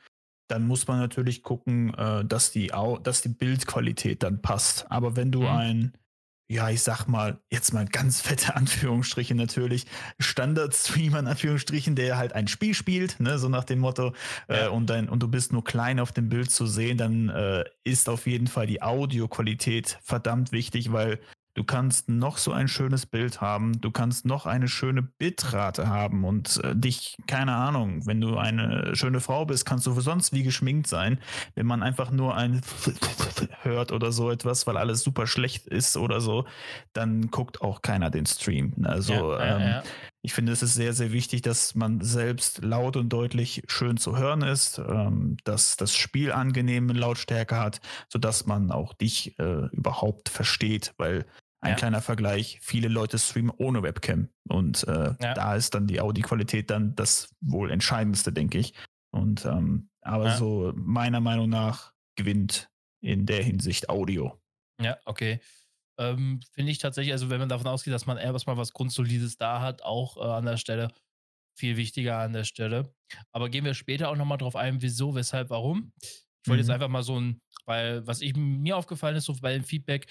[0.47, 4.91] dann muss man natürlich gucken, äh, dass, die, dass die Bildqualität dann passt.
[4.91, 5.47] Aber wenn du mhm.
[5.47, 5.97] ein
[6.49, 9.85] ja, ich sag mal, jetzt mal ganz fette Anführungsstriche natürlich,
[10.19, 14.13] Standard-Streamer in Anführungsstrichen, der halt ein Spiel spielt, ne, so nach dem Motto,
[14.47, 14.65] äh, ja.
[14.65, 17.63] äh, und, dein, und du bist nur klein auf dem Bild zu sehen, dann äh,
[17.83, 21.19] ist auf jeden Fall die Audioqualität verdammt wichtig, weil
[21.55, 26.23] Du kannst noch so ein schönes Bild haben, du kannst noch eine schöne Bitrate haben
[26.23, 30.41] und äh, dich, keine Ahnung, wenn du eine schöne Frau bist, kannst du sonst wie
[30.41, 31.19] geschminkt sein.
[31.53, 32.61] Wenn man einfach nur ein
[33.61, 36.45] hört oder so etwas, weil alles super schlecht ist oder so,
[36.93, 38.73] dann guckt auch keiner den Stream.
[38.83, 39.83] Also ja, ähm, ja.
[40.23, 44.17] ich finde, es ist sehr, sehr wichtig, dass man selbst laut und deutlich schön zu
[44.17, 50.29] hören ist, ähm, dass das Spiel angenehme Lautstärke hat, sodass man auch dich äh, überhaupt
[50.29, 51.25] versteht, weil
[51.63, 51.75] ein ja.
[51.75, 55.33] kleiner Vergleich, viele Leute streamen ohne Webcam und äh, ja.
[55.33, 58.73] da ist dann die Audioqualität dann das wohl entscheidendste, denke ich.
[59.11, 60.37] Und ähm, aber ja.
[60.37, 62.69] so meiner Meinung nach gewinnt
[63.01, 64.39] in der Hinsicht Audio.
[64.81, 65.39] Ja, okay.
[65.97, 69.61] Ähm, Finde ich tatsächlich, also wenn man davon ausgeht, dass man erstmal was Grundsolides da
[69.61, 70.89] hat, auch äh, an der Stelle,
[71.55, 72.93] viel wichtiger an der Stelle.
[73.31, 75.93] Aber gehen wir später auch nochmal drauf ein, wieso, weshalb, warum.
[76.01, 76.67] Ich wollte mhm.
[76.67, 80.07] jetzt einfach mal so ein, weil was ich, mir aufgefallen ist, so bei dem Feedback,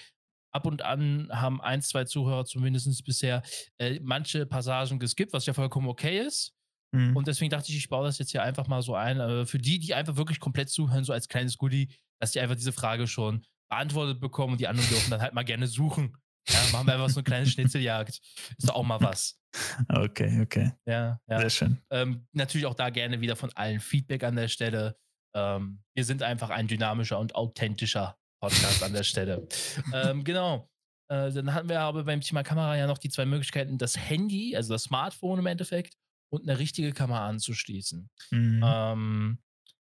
[0.53, 3.41] ab und an haben ein, zwei Zuhörer zumindest bisher
[3.77, 6.53] äh, manche Passagen geskippt, was ja vollkommen okay ist.
[6.93, 7.15] Mhm.
[7.15, 9.19] Und deswegen dachte ich, ich baue das jetzt hier einfach mal so ein.
[9.19, 11.91] Äh, für die, die einfach wirklich komplett zuhören, so als kleines Goodie,
[12.21, 15.43] dass die einfach diese Frage schon beantwortet bekommen und die anderen dürfen dann halt mal
[15.43, 16.15] gerne suchen.
[16.47, 18.19] Ja, machen wir einfach so eine kleine Schnitzeljagd.
[18.57, 19.39] Ist doch auch mal was.
[19.87, 20.71] Okay, okay.
[20.85, 21.39] Ja, ja.
[21.39, 21.77] Sehr schön.
[21.89, 24.97] Ähm, natürlich auch da gerne wieder von allen Feedback an der Stelle.
[25.35, 29.47] Ähm, wir sind einfach ein dynamischer und authentischer Podcast an der Stelle.
[29.93, 30.69] ähm, genau.
[31.07, 34.53] Äh, dann hatten wir aber beim Thema Kamera ja noch die zwei Möglichkeiten, das Handy,
[34.57, 35.95] also das Smartphone im Endeffekt,
[36.29, 38.09] und eine richtige Kamera anzuschließen.
[38.31, 38.61] Mhm.
[38.65, 39.39] Ähm,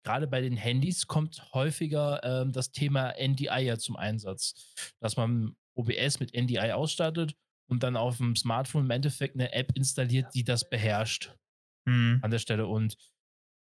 [0.04, 5.56] Gerade bei den Handys kommt häufiger ähm, das Thema NDI ja zum Einsatz, dass man
[5.76, 7.36] OBS mit NDI ausstattet
[7.70, 11.36] und dann auf dem Smartphone im Endeffekt eine App installiert, die das beherrscht
[11.86, 12.22] mhm.
[12.24, 12.66] an der Stelle.
[12.66, 12.96] Und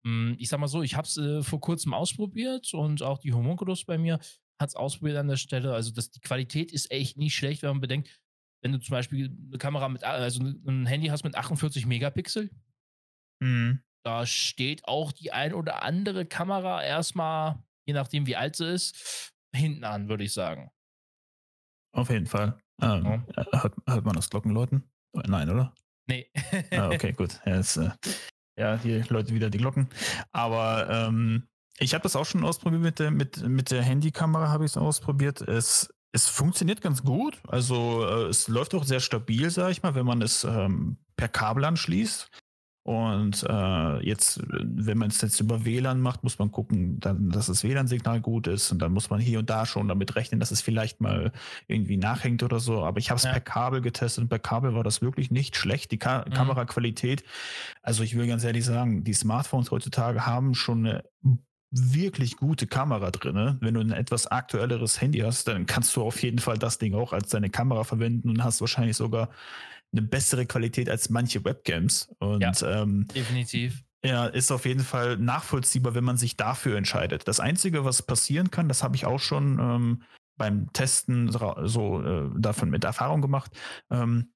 [0.03, 3.17] mh, hm, ich sag mal so, ich habe es äh, vor kurzem ausprobiert und auch
[3.17, 4.19] die Homunculus bei mir
[4.59, 5.73] hat es ausprobiert an der Stelle.
[5.73, 8.21] Also das, die Qualität ist echt nicht schlecht, wenn man bedenkt,
[8.61, 12.49] wenn du zum Beispiel eine Kamera mit, also ein Handy hast mit 48 Megapixel,
[13.41, 13.83] mhm.
[14.05, 19.33] da steht auch die ein oder andere Kamera erstmal, je nachdem wie alt sie ist,
[19.53, 20.71] hinten an, würde ich sagen.
[21.93, 22.57] Auf jeden Fall.
[22.81, 23.45] Ähm, ja.
[23.51, 24.89] hört, hört, man das Glockenläuten?
[25.13, 25.75] Nein, oder?
[26.07, 26.31] Nee.
[26.71, 27.39] ah, okay, gut.
[27.45, 27.91] Ja, jetzt, äh,
[28.57, 29.89] ja, hier Leute wieder die Glocken.
[30.31, 31.47] Aber ähm,
[31.79, 34.77] ich habe das auch schon ausprobiert mit der, mit, mit der Handykamera, habe ich es
[34.77, 35.41] ausprobiert.
[35.41, 37.41] Es, es funktioniert ganz gut.
[37.47, 41.27] Also äh, es läuft auch sehr stabil, sage ich mal, wenn man es ähm, per
[41.27, 42.29] Kabel anschließt.
[42.85, 47.45] Und äh, jetzt, wenn man es jetzt über WLAN macht, muss man gucken, dann, dass
[47.45, 48.73] das WLAN-Signal gut ist.
[48.73, 51.31] Und dann muss man hier und da schon damit rechnen, dass es vielleicht mal
[51.67, 52.83] irgendwie nachhängt oder so.
[52.83, 53.31] Aber ich habe es ja.
[53.31, 55.91] per Kabel getestet und per Kabel war das wirklich nicht schlecht.
[55.91, 56.33] Die Ka mhm.
[56.33, 57.23] Kameraqualität,
[57.81, 61.03] also ich will ganz ehrlich sagen, die Smartphones heutzutage haben schon eine
[61.73, 63.35] wirklich gute Kamera drin.
[63.35, 63.57] Ne?
[63.59, 66.93] Wenn du ein etwas aktuelleres Handy hast, dann kannst du auf jeden Fall das Ding
[66.93, 69.29] auch als deine Kamera verwenden und hast wahrscheinlich sogar
[69.91, 72.09] eine bessere Qualität als manche Webcams.
[72.19, 73.83] Und ja, ähm, definitiv.
[74.05, 77.27] Ja, ist auf jeden Fall nachvollziehbar, wenn man sich dafür entscheidet.
[77.27, 80.03] Das Einzige, was passieren kann, das habe ich auch schon ähm,
[80.37, 83.51] beim Testen so äh, davon mit Erfahrung gemacht.
[83.89, 84.33] Ähm,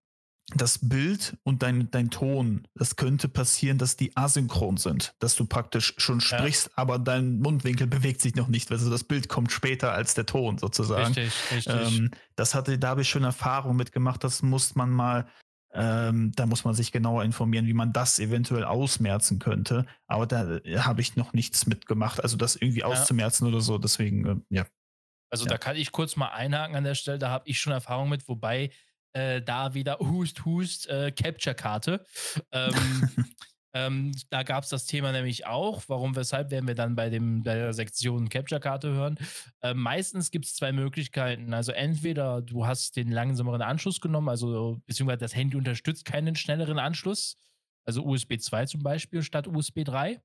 [0.56, 5.46] das Bild und dein, dein Ton, das könnte passieren, dass die asynchron sind, dass du
[5.46, 6.72] praktisch schon sprichst, ja.
[6.76, 8.72] aber dein Mundwinkel bewegt sich noch nicht.
[8.72, 11.14] Also das Bild kommt später als der Ton sozusagen.
[11.14, 12.00] Richtig, richtig.
[12.00, 14.24] Ähm, das hatte, da habe ich schon Erfahrung mitgemacht.
[14.24, 15.28] Das muss man mal
[15.74, 19.86] ähm, da muss man sich genauer informieren, wie man das eventuell ausmerzen könnte.
[20.08, 22.86] Aber da äh, habe ich noch nichts mitgemacht, also das irgendwie ja.
[22.86, 23.78] auszumerzen oder so.
[23.78, 24.66] Deswegen, äh, ja.
[25.30, 25.52] Also ja.
[25.52, 28.28] da kann ich kurz mal einhaken an der Stelle, da habe ich schon Erfahrung mit,
[28.28, 28.72] wobei
[29.14, 32.06] äh, da wieder Hust, Hust, äh, Capture-Karte.
[32.52, 32.74] Ähm,
[33.78, 35.84] Ähm, da gab es das Thema nämlich auch.
[35.88, 39.20] Warum, weshalb werden wir dann bei, dem, bei der Sektion Capture-Karte hören?
[39.62, 41.54] Äh, meistens gibt es zwei Möglichkeiten.
[41.54, 46.80] Also entweder du hast den langsameren Anschluss genommen, also beziehungsweise das Handy unterstützt keinen schnelleren
[46.80, 47.36] Anschluss,
[47.86, 50.22] also USB 2 zum Beispiel statt USB 3.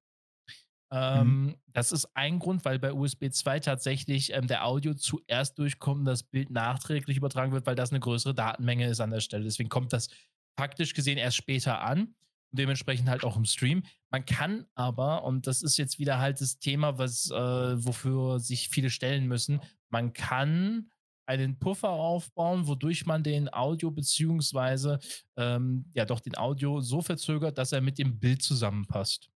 [0.93, 1.55] Ähm, mhm.
[1.73, 6.05] Das ist ein Grund, weil bei USB 2 tatsächlich ähm, der Audio zuerst durchkommt und
[6.05, 9.45] das Bild nachträglich übertragen wird, weil das eine größere Datenmenge ist an der Stelle.
[9.45, 10.09] Deswegen kommt das
[10.55, 13.85] faktisch gesehen erst später an und dementsprechend halt auch im Stream.
[14.11, 18.69] Man kann aber, und das ist jetzt wieder halt das Thema, was, äh, wofür sich
[18.69, 20.91] viele stellen müssen, man kann
[21.25, 24.99] einen Puffer aufbauen, wodurch man den Audio beziehungsweise
[25.37, 29.32] ähm, ja doch den Audio so verzögert, dass er mit dem Bild zusammenpasst.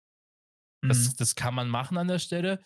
[0.81, 0.89] Mhm.
[0.89, 2.59] Das, das kann man machen an der Stelle.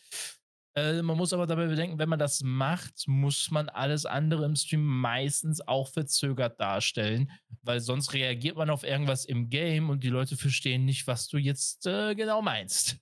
[0.75, 4.55] Äh, man muss aber dabei bedenken, wenn man das macht, muss man alles andere im
[4.55, 7.29] Stream meistens auch verzögert darstellen,
[7.61, 11.37] weil sonst reagiert man auf irgendwas im Game und die Leute verstehen nicht, was du
[11.37, 12.97] jetzt äh, genau meinst.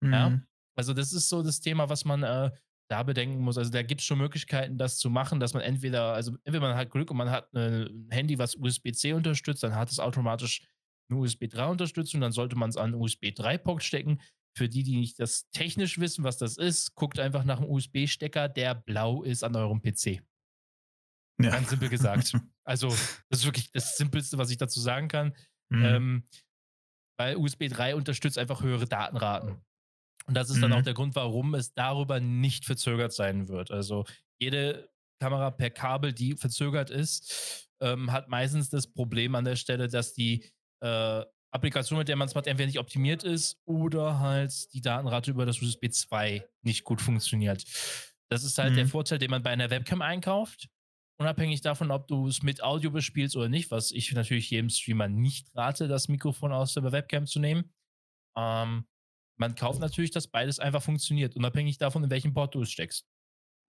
[0.00, 0.12] Mhm.
[0.12, 0.42] Ja?
[0.74, 2.50] Also das ist so das Thema, was man äh,
[2.88, 3.56] da bedenken muss.
[3.56, 6.76] Also da gibt es schon Möglichkeiten, das zu machen, dass man entweder, also entweder man
[6.76, 10.66] hat Glück und man hat ein Handy, was USB-C unterstützt, dann hat es automatisch
[11.08, 14.20] eine USB 3 Unterstützung, dann sollte man es an USB 3 Port stecken.
[14.54, 18.48] Für die, die nicht das technisch wissen, was das ist, guckt einfach nach einem USB-Stecker,
[18.48, 20.22] der blau ist an eurem PC.
[21.40, 21.50] Ja.
[21.50, 22.32] Ganz simpel gesagt.
[22.64, 22.90] Also,
[23.28, 25.34] das ist wirklich das Simpelste, was ich dazu sagen kann.
[25.68, 25.84] Mhm.
[25.84, 26.28] Ähm,
[27.18, 29.60] weil USB 3 unterstützt einfach höhere Datenraten.
[30.26, 30.60] Und das ist mhm.
[30.60, 30.84] dann auch mhm.
[30.84, 33.72] der Grund, warum es darüber nicht verzögert sein wird.
[33.72, 34.04] Also,
[34.38, 34.88] jede
[35.20, 40.14] Kamera per Kabel, die verzögert ist, ähm, hat meistens das Problem an der Stelle, dass
[40.14, 40.48] die
[40.80, 45.30] äh, Applikation, mit der man es macht, entweder nicht optimiert ist oder halt die Datenrate
[45.30, 47.64] über das USB 2 nicht gut funktioniert.
[48.30, 48.76] Das ist halt mhm.
[48.76, 50.70] der Vorteil, den man bei einer Webcam einkauft.
[51.20, 55.08] Unabhängig davon, ob du es mit Audio bespielst oder nicht, was ich natürlich jedem Streamer
[55.08, 57.70] nicht rate, das Mikrofon aus der Webcam zu nehmen.
[58.36, 58.86] Ähm,
[59.38, 63.06] man kauft natürlich, dass beides einfach funktioniert, unabhängig davon, in welchem Port du es steckst.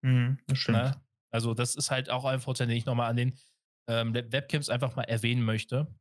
[0.03, 0.77] Mhm, das stimmt.
[0.77, 0.89] Na?
[0.91, 1.01] Ne?
[1.31, 3.38] Also, das ist halt auch ein Vorteil, den ich nochmal an den
[3.89, 5.93] ähm, Webcams einfach mal erwähnen möchte.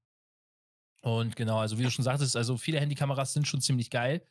[1.04, 4.24] Und genau, also wie du schon sagtest, also viele Handykameras sind schon ziemlich geil.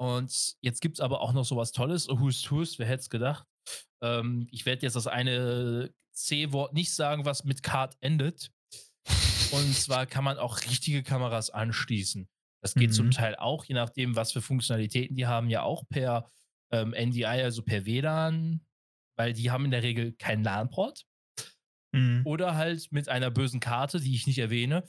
[0.00, 2.08] Und jetzt gibt es aber auch noch sowas Tolles.
[2.08, 3.46] Who's Who's, wer hätte es gedacht?
[4.02, 8.50] Ähm, ich werde jetzt das eine C-Wort nicht sagen, was mit Card endet.
[9.50, 12.28] Und zwar kann man auch richtige Kameras anschließen.
[12.60, 12.94] Das geht mhm.
[12.94, 16.30] zum Teil auch, je nachdem, was für Funktionalitäten die haben, ja auch per
[16.72, 18.66] ähm, NDI, also per WLAN,
[19.16, 21.06] weil die haben in der Regel keinen LAN-Port.
[21.92, 22.22] Mhm.
[22.24, 24.84] Oder halt mit einer bösen Karte, die ich nicht erwähne.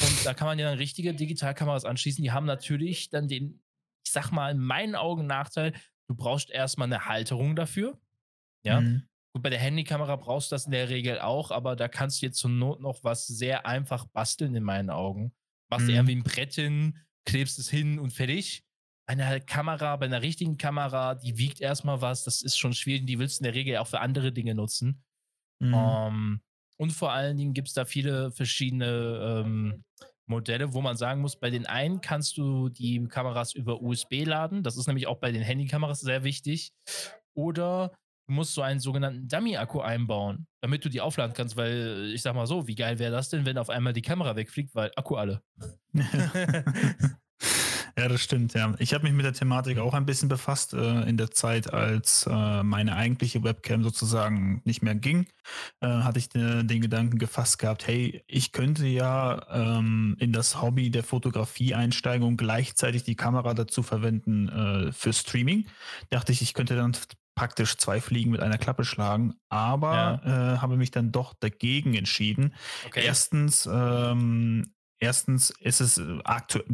[0.00, 2.22] Und da kann man ja dann richtige Digitalkameras anschließen.
[2.22, 3.62] Die haben natürlich dann den,
[4.04, 5.72] ich sag mal, in meinen Augen Nachteil,
[6.08, 7.98] du brauchst erstmal eine Halterung dafür.
[8.64, 8.80] Ja.
[8.80, 9.08] Mhm.
[9.32, 12.26] Gut, bei der Handykamera brauchst du das in der Regel auch, aber da kannst du
[12.26, 15.32] jetzt zur Not noch was sehr einfach basteln in meinen Augen.
[15.70, 15.88] Machst mhm.
[15.88, 18.62] du irgendwie ein Brett hin, klebst es hin und fertig.
[19.06, 23.18] Eine Kamera, bei einer richtigen Kamera, die wiegt erstmal was, das ist schon schwierig, die
[23.18, 25.02] willst du in der Regel auch für andere Dinge nutzen.
[25.62, 25.74] Mhm.
[25.74, 26.40] Um, ähm,
[26.78, 29.84] und vor allen Dingen gibt es da viele verschiedene ähm,
[30.26, 34.64] Modelle, wo man sagen muss, bei den einen kannst du die Kameras über USB laden.
[34.64, 36.72] Das ist nämlich auch bei den Handykameras sehr wichtig.
[37.34, 37.92] Oder
[38.26, 42.34] du musst so einen sogenannten Dummy-Akku einbauen, damit du die aufladen kannst, weil ich sag
[42.34, 45.14] mal so, wie geil wäre das denn, wenn auf einmal die Kamera wegfliegt, weil Akku
[45.14, 45.42] alle.
[47.98, 48.74] Ja, das stimmt, ja.
[48.78, 52.26] Ich habe mich mit der Thematik auch ein bisschen befasst äh, in der Zeit, als
[52.26, 55.26] äh, meine eigentliche Webcam sozusagen nicht mehr ging.
[55.80, 60.62] Äh, hatte ich den, den, Gedanken gefasst gehabt, hey, ich könnte ja ähm, in das
[60.62, 65.66] Hobby der Fotografie einsteigen und gleichzeitig die Kamera dazu verwenden äh, für Streaming.
[66.10, 66.96] Dachte ich, ich könnte dann
[67.34, 70.54] praktisch zwei Fliegen mit einer Klappe schlagen, aber ja.
[70.54, 72.54] äh, habe mich dann doch dagegen entschieden.
[72.86, 73.02] Okay.
[73.04, 74.72] Erstens ähm,
[75.02, 76.04] Erstens ist es äh,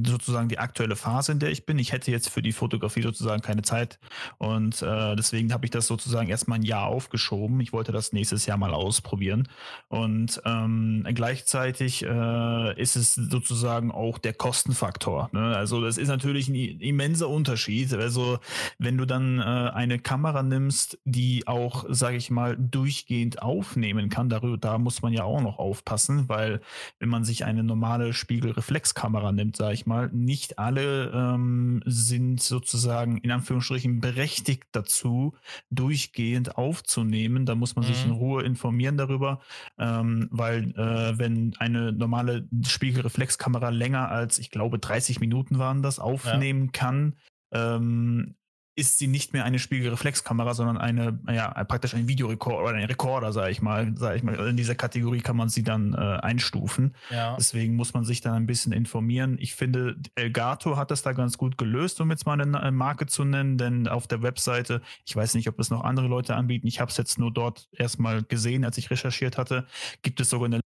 [0.05, 1.79] sozusagen die aktuelle Phase, in der ich bin.
[1.79, 3.99] Ich hätte jetzt für die Fotografie sozusagen keine Zeit
[4.37, 7.59] und äh, deswegen habe ich das sozusagen erstmal ein Jahr aufgeschoben.
[7.61, 9.49] Ich wollte das nächstes Jahr mal ausprobieren
[9.89, 15.31] und ähm, gleichzeitig äh, ist es sozusagen auch der Kostenfaktor.
[15.33, 15.57] Ne?
[15.57, 17.95] Also das ist natürlich ein immenser Unterschied.
[17.95, 18.41] Also
[18.79, 24.29] wenn du dann äh, eine Kamera nimmst, die auch, sage ich mal, durchgehend aufnehmen kann,
[24.29, 26.61] darüber, da muss man ja auch noch aufpassen, weil
[26.99, 33.19] wenn man sich eine normale Spiegelreflexkamera nimmt, sage ich mal, nicht alle ähm, sind sozusagen
[33.19, 35.35] in Anführungsstrichen berechtigt dazu,
[35.71, 37.47] durchgehend aufzunehmen.
[37.47, 37.89] Da muss man mhm.
[37.89, 38.17] sich in mhm.
[38.17, 39.41] Ruhe informieren darüber,
[39.79, 45.99] ähm, weil äh, wenn eine normale Spiegelreflexkamera länger als, ich glaube, 30 Minuten waren das,
[45.99, 46.71] aufnehmen ja.
[46.73, 47.17] kann,
[47.53, 48.35] ähm,
[48.79, 53.33] ist sie nicht mehr eine Spiegelreflexkamera, sondern eine, ja, praktisch ein Videorekorder oder ein Rekorder,
[53.33, 53.93] sage ich mal.
[53.97, 54.37] Sag ich mal.
[54.47, 56.95] In dieser Kategorie kann man sie dann äh, einstufen.
[57.11, 57.35] Ja.
[57.37, 59.37] Deswegen muss man sich dann ein bisschen informieren.
[59.41, 63.25] Ich finde, Elgato hat das da ganz gut gelöst, um jetzt mal eine Marke zu
[63.25, 66.79] nennen, denn auf der Webseite, ich weiß nicht, ob es noch andere Leute anbieten, ich
[66.79, 69.67] habe es jetzt nur dort erstmal gesehen, als ich recherchiert hatte,
[70.03, 70.61] gibt es sogar eine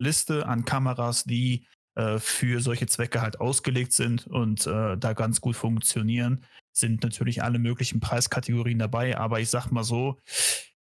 [0.00, 1.66] Liste an Kameras, die
[1.98, 7.42] äh, für solche Zwecke halt ausgelegt sind und äh, da ganz gut funktionieren sind natürlich
[7.42, 10.16] alle möglichen Preiskategorien dabei, aber ich sag mal so,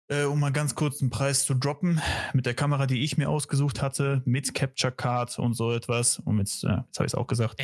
[0.08, 2.02] äh, um mal ganz kurz einen Preis zu droppen,
[2.34, 6.40] mit der Kamera, die ich mir ausgesucht hatte, mit Capture Card und so etwas, und
[6.40, 7.62] jetzt, äh, jetzt habe ich es auch gesagt.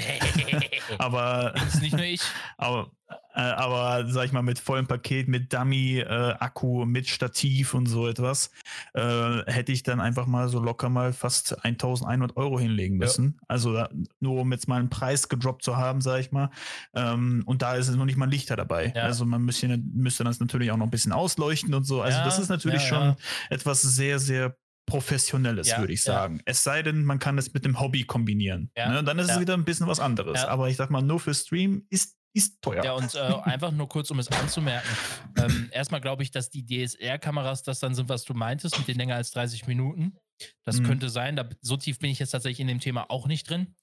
[0.99, 1.53] aber.
[1.55, 2.21] Das ist nicht nur ich.
[2.57, 2.91] Aber
[3.33, 8.07] aber sag ich mal, mit vollem Paket, mit Dummy, äh, Akku, mit Stativ und so
[8.07, 8.51] etwas,
[8.93, 13.37] äh, hätte ich dann einfach mal so locker mal fast 1100 Euro hinlegen müssen.
[13.39, 13.45] Ja.
[13.47, 13.89] Also da,
[14.19, 16.49] nur um jetzt mal einen Preis gedroppt zu haben, sag ich mal.
[16.93, 18.93] Ähm, und da ist es noch nicht mal Lichter dabei.
[18.95, 19.03] Ja.
[19.03, 22.01] Also man müsste, müsste das natürlich auch noch ein bisschen ausleuchten und so.
[22.01, 23.15] Also ja, das ist natürlich schon
[23.49, 24.55] etwas sehr, sehr
[24.89, 26.37] professionelles, ja, würde ich sagen.
[26.37, 26.43] Ja.
[26.45, 28.71] Es sei denn, man kann es mit dem Hobby kombinieren.
[28.75, 29.03] Ja, ne?
[29.03, 30.43] Dann ist es wieder ein bisschen was anderes.
[30.43, 32.83] Aber ich sag mal, nur für Stream ist ist teuer.
[32.83, 34.89] Ja, und äh, einfach nur kurz, um es anzumerken.
[35.37, 38.97] Ähm, erstmal glaube ich, dass die DSR-Kameras das dann sind, was du meintest, mit den
[38.97, 40.17] länger als 30 Minuten.
[40.63, 40.85] Das mhm.
[40.85, 41.35] könnte sein.
[41.35, 43.75] Da, so tief bin ich jetzt tatsächlich in dem Thema auch nicht drin,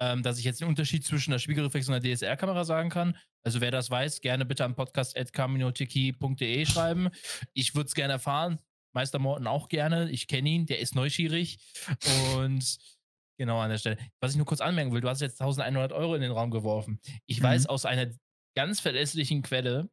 [0.00, 3.16] ähm, dass ich jetzt den Unterschied zwischen der Spiegelreflex und der DSR-Kamera sagen kann.
[3.44, 7.08] Also wer das weiß, gerne bitte am podcast.caminotiki.de schreiben.
[7.54, 8.58] Ich würde es gerne erfahren.
[8.94, 10.10] Meister Morten auch gerne.
[10.10, 11.58] Ich kenne ihn, der ist neugierig.
[12.36, 12.78] Und
[13.38, 13.98] Genau an der Stelle.
[14.20, 17.00] Was ich nur kurz anmerken will, du hast jetzt 1100 Euro in den Raum geworfen.
[17.26, 17.44] Ich mhm.
[17.44, 18.10] weiß aus einer
[18.54, 19.90] ganz verlässlichen Quelle,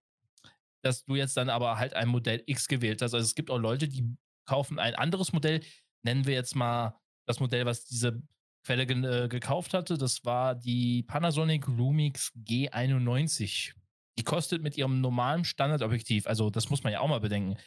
[0.84, 3.14] dass du jetzt dann aber halt ein Modell X gewählt hast.
[3.14, 4.16] Also es gibt auch Leute, die
[4.46, 5.62] kaufen ein anderes Modell,
[6.04, 8.22] nennen wir jetzt mal das Modell, was diese
[8.66, 9.98] Quelle ge äh, gekauft hatte.
[9.98, 13.74] Das war die Panasonic Lumix G91.
[14.18, 17.58] Die kostet mit ihrem normalen Standardobjektiv, also das muss man ja auch mal bedenken,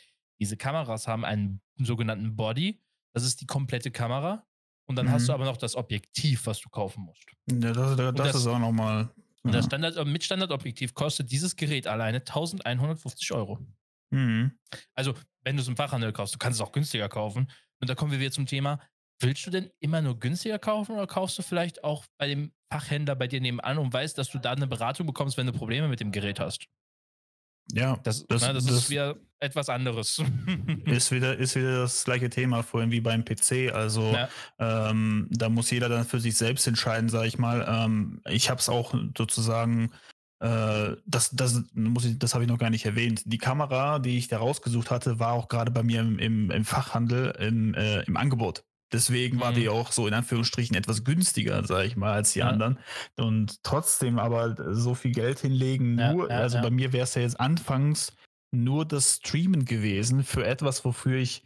[0.41, 2.83] diese Kameras haben einen sogenannten Body.
[3.15, 4.45] Das ist die komplette Kamera.
[4.87, 5.13] Und dann mhm.
[5.13, 5.35] hast du mhm.
[5.35, 7.25] aber noch das Objektiv, was du kaufen musst.
[7.51, 9.11] Ja, das, das, das ist auch nochmal.
[9.45, 9.51] Ja.
[9.51, 13.59] Das Standard, äh, mit Standardobjektiv kostet dieses Gerät alleine 1150 Euro.
[14.11, 14.53] Mhm.
[14.95, 17.51] Also, wenn du es im Fachhandel kaufst, du kannst es auch günstiger kaufen.
[17.81, 18.81] Und da kommen wir wieder zum Thema:
[19.21, 23.15] Willst du denn immer nur günstiger kaufen oder kaufst du vielleicht auch bei dem Fachhändler
[23.17, 26.01] bei dir nebenan und weißt, dass du da eine Beratung bekommst, wenn du Probleme mit
[26.01, 26.67] dem Gerät hast?
[27.73, 30.23] Ja, das, das, na, das, das ist wieder etwas anderes.
[30.87, 33.73] ist, wieder, ist wieder das gleiche Thema vorhin wie beim PC.
[33.75, 34.29] Also ja.
[34.59, 37.67] ähm, da muss jeder dann für sich selbst entscheiden, sage ich mal.
[37.69, 39.91] Ähm, ich habe es auch sozusagen,
[40.41, 43.23] äh, das, das, das habe ich noch gar nicht erwähnt.
[43.27, 46.65] Die Kamera, die ich da rausgesucht hatte, war auch gerade bei mir im, im, im
[46.65, 48.65] Fachhandel im, äh, im Angebot.
[48.93, 49.71] Deswegen war die mhm.
[49.71, 52.49] auch so in Anführungsstrichen etwas günstiger, sage ich mal, als die ja.
[52.49, 52.79] anderen.
[53.17, 57.15] Und trotzdem aber so viel Geld hinlegen, nur, ja, ja, also bei mir wäre es
[57.15, 58.13] ja jetzt anfangs
[58.53, 61.43] nur das Streamen gewesen für etwas, wofür ich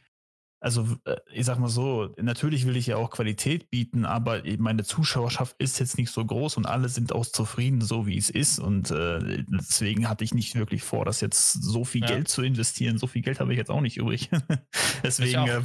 [0.66, 4.84] also äh, ich sag mal so, natürlich will ich ja auch Qualität bieten, aber meine
[4.84, 8.58] Zuschauerschaft ist jetzt nicht so groß und alle sind auch zufrieden, so wie es ist.
[8.58, 12.08] Und äh, deswegen hatte ich nicht wirklich vor, das jetzt so viel ja.
[12.08, 12.98] Geld zu investieren.
[12.98, 14.30] So viel Geld habe ich jetzt auch nicht übrig.
[15.04, 15.60] deswegen, äh,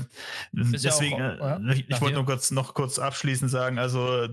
[0.52, 4.28] deswegen, auch, äh, ich, ich wollte nur kurz noch kurz abschließend sagen, also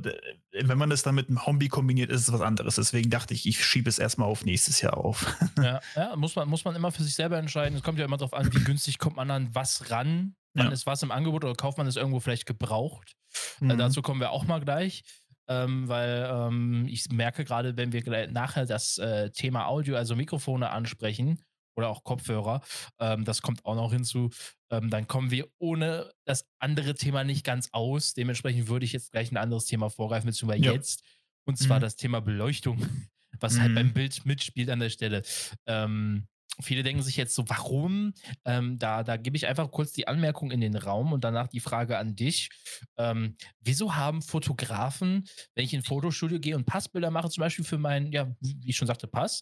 [0.63, 2.77] wenn man es dann mit einem Hobby kombiniert, ist es was anderes.
[2.77, 5.27] Deswegen dachte ich, ich schiebe es erstmal auf nächstes Jahr auf.
[5.59, 7.77] ja, ja, muss man, muss man immer für sich selber entscheiden.
[7.77, 10.73] Es kommt ja immer darauf an, wie günstig kommt man an was ran Wann ja.
[10.73, 13.17] ist was im Angebot oder kauft man es irgendwo vielleicht gebraucht?
[13.61, 13.71] Äh, mhm.
[13.71, 15.05] Äh, dazu kommen wir auch mal gleich.
[15.51, 20.69] Ähm, weil ähm, ich merke gerade, wenn wir nachher das äh, Thema Audio, also Mikrofone
[20.69, 21.41] ansprechen
[21.75, 22.61] oder auch Kopfhörer,
[22.99, 24.29] ähm, das kommt auch noch hinzu,
[24.71, 28.15] ähm, dann kommen wir ohne das andere Thema nicht ganz aus.
[28.15, 30.73] Dementsprechend würde ich jetzt gleich ein anderes Thema vorgreifen, beziehungsweise ja.
[30.73, 31.03] jetzt,
[31.45, 31.83] und zwar mhm.
[31.83, 32.79] das Thema Beleuchtung,
[33.41, 33.61] was mhm.
[33.61, 35.23] halt beim Bild mitspielt an der Stelle.
[35.67, 36.29] Ähm,
[36.61, 38.13] viele denken sich jetzt so, warum?
[38.45, 41.61] Ähm, da, da gebe ich einfach kurz die Anmerkung in den Raum und danach die
[41.61, 42.51] Frage an dich.
[42.97, 47.65] Ähm, wieso haben Fotografen, wenn ich in ein Fotostudio gehe und Passbilder mache, zum Beispiel
[47.65, 49.41] für meinen, ja, wie ich schon sagte, Pass,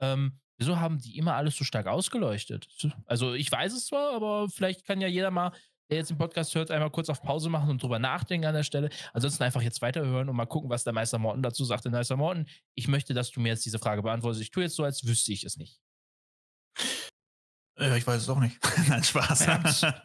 [0.00, 2.68] ähm, wieso haben die immer alles so stark ausgeleuchtet?
[3.06, 5.52] Also ich weiß es zwar, aber vielleicht kann ja jeder mal
[5.90, 8.64] der jetzt den Podcast hört, einmal kurz auf Pause machen und drüber nachdenken an der
[8.64, 8.90] Stelle.
[9.12, 11.84] Ansonsten einfach jetzt weiterhören und mal gucken, was der Meister Morten dazu sagt.
[11.84, 14.42] Der Meister Morten, ich möchte, dass du mir jetzt diese Frage beantwortest.
[14.42, 15.80] Ich tue jetzt so, als wüsste ich es nicht.
[17.78, 18.58] Ja, ich weiß es auch nicht.
[18.88, 19.44] Nein, Spaß.
[19.44, 19.96] Verdammt.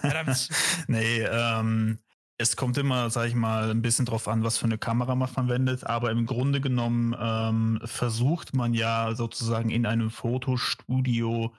[0.00, 0.48] Verdammt.
[0.88, 1.98] nee, ähm,
[2.40, 5.28] es kommt immer, sag ich mal, ein bisschen drauf an, was für eine Kamera man
[5.28, 11.54] verwendet, aber im Grunde genommen ähm, versucht man ja sozusagen in einem Fotostudio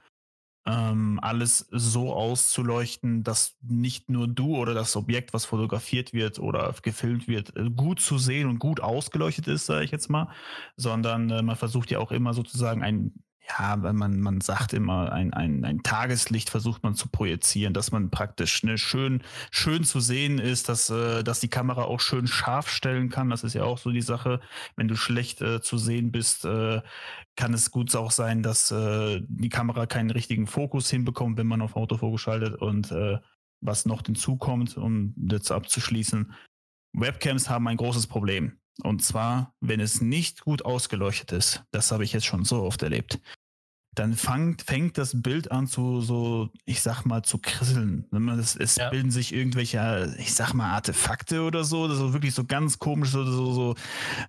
[0.66, 6.74] ähm, alles so auszuleuchten, dass nicht nur du oder das Objekt, was fotografiert wird oder
[6.82, 10.30] gefilmt wird, äh, gut zu sehen und gut ausgeleuchtet ist, sage ich jetzt mal,
[10.78, 13.14] sondern äh, man versucht ja auch immer sozusagen ein
[13.50, 17.92] ja, weil man, man sagt immer, ein, ein, ein Tageslicht versucht man zu projizieren, dass
[17.92, 22.28] man praktisch ne, schön, schön zu sehen ist, dass, äh, dass die Kamera auch schön
[22.28, 23.30] scharf stellen kann.
[23.30, 24.40] Das ist ja auch so die Sache.
[24.76, 26.82] Wenn du schlecht äh, zu sehen bist, äh,
[27.36, 31.62] kann es gut auch sein, dass äh, die Kamera keinen richtigen Fokus hinbekommt, wenn man
[31.62, 32.56] auf Autofokus schaltet.
[32.56, 33.18] Und äh,
[33.60, 36.34] was noch hinzukommt, um das abzuschließen,
[36.94, 38.61] Webcams haben ein großes Problem.
[38.84, 41.64] Und zwar, wenn es nicht gut ausgeleuchtet ist.
[41.72, 43.20] Das habe ich jetzt schon so oft erlebt
[43.94, 48.06] dann fängt, fängt das Bild an zu so, ich sag mal, zu krisseln.
[48.40, 48.90] Es, es ja.
[48.90, 53.10] bilden sich irgendwelche, ich sag mal, Artefakte oder so, das ist wirklich so ganz komisch,
[53.10, 53.76] so, so, so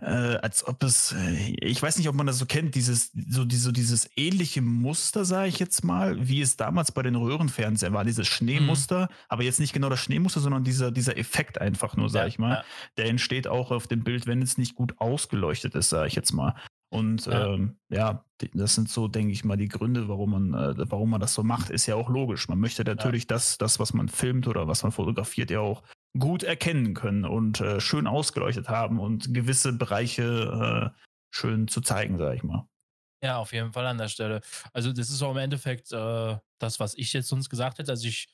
[0.00, 3.44] äh, als ob es, äh, ich weiß nicht, ob man das so kennt, dieses, so,
[3.44, 7.92] die, so dieses ähnliche Muster, sage ich jetzt mal, wie es damals bei den Röhrenfernsehern
[7.92, 9.14] war, dieses Schneemuster, mhm.
[9.28, 12.38] aber jetzt nicht genau das Schneemuster, sondern dieser, dieser Effekt einfach nur, sage ja, ich
[12.40, 12.64] mal, ja.
[12.96, 16.32] der entsteht auch auf dem Bild, wenn es nicht gut ausgeleuchtet ist, sage ich jetzt
[16.32, 16.56] mal.
[16.93, 17.55] Und ja.
[17.55, 18.22] Ähm, ja,
[18.53, 21.43] das sind so, denke ich mal, die Gründe, warum man, äh, warum man das so
[21.43, 22.49] macht, ist ja auch logisch.
[22.49, 23.28] Man möchte natürlich ja.
[23.28, 25.82] das, das, was man filmt oder was man fotografiert, ja auch
[26.18, 31.01] gut erkennen können und äh, schön ausgeleuchtet haben und gewisse Bereiche äh,
[31.34, 32.68] schön zu zeigen, sage ich mal.
[33.22, 34.43] Ja, auf jeden Fall an der Stelle.
[34.74, 37.93] Also, das ist auch im Endeffekt äh, das, was ich jetzt uns gesagt hätte.
[37.93, 38.28] Also, ich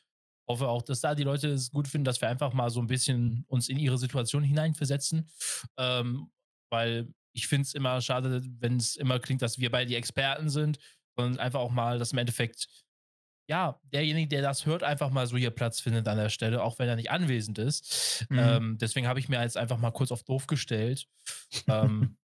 [0.48, 2.88] hoffe auch, dass da die Leute es gut finden, dass wir einfach mal so ein
[2.88, 5.28] bisschen uns in ihre Situation hineinversetzen.
[5.76, 6.32] Ähm,
[6.70, 10.50] weil ich finde es immer schade, wenn es immer klingt, dass wir beide die Experten
[10.50, 10.78] sind
[11.14, 12.66] und einfach auch mal, dass im Endeffekt,
[13.48, 16.78] ja, derjenige, der das hört, einfach mal so hier Platz findet an der Stelle, auch
[16.80, 18.26] wenn er nicht anwesend ist.
[18.28, 18.38] Mhm.
[18.38, 21.06] Ähm, deswegen habe ich mir jetzt einfach mal kurz auf doof gestellt.
[21.68, 22.16] ähm,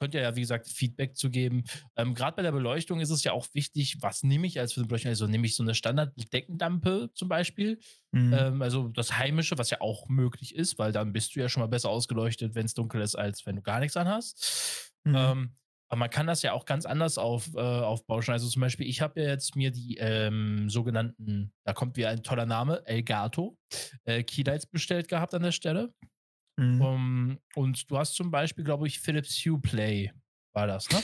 [0.00, 1.64] könnt ihr ja, wie gesagt, Feedback zu geben.
[1.96, 4.80] Ähm, Gerade bei der Beleuchtung ist es ja auch wichtig, was nehme ich als für
[4.80, 5.10] eine Beleuchtung?
[5.10, 7.78] Also nehme ich so eine Standard-Deckendampe zum Beispiel,
[8.12, 8.32] mhm.
[8.32, 11.60] ähm, also das Heimische, was ja auch möglich ist, weil dann bist du ja schon
[11.60, 14.92] mal besser ausgeleuchtet, wenn es dunkel ist, als wenn du gar nichts anhast.
[15.04, 15.14] Mhm.
[15.14, 15.54] Ähm,
[15.90, 18.32] aber man kann das ja auch ganz anders auf, äh, aufbauschen.
[18.32, 22.22] Also zum Beispiel, ich habe ja jetzt mir die ähm, sogenannten, da kommt wieder ein
[22.22, 23.58] toller Name, Elgato,
[24.04, 25.92] äh, Keylights bestellt gehabt an der Stelle.
[26.60, 26.80] Mhm.
[26.82, 30.12] Um, und du hast zum Beispiel, glaube ich, Philips Hue Play
[30.52, 31.02] war das, ne?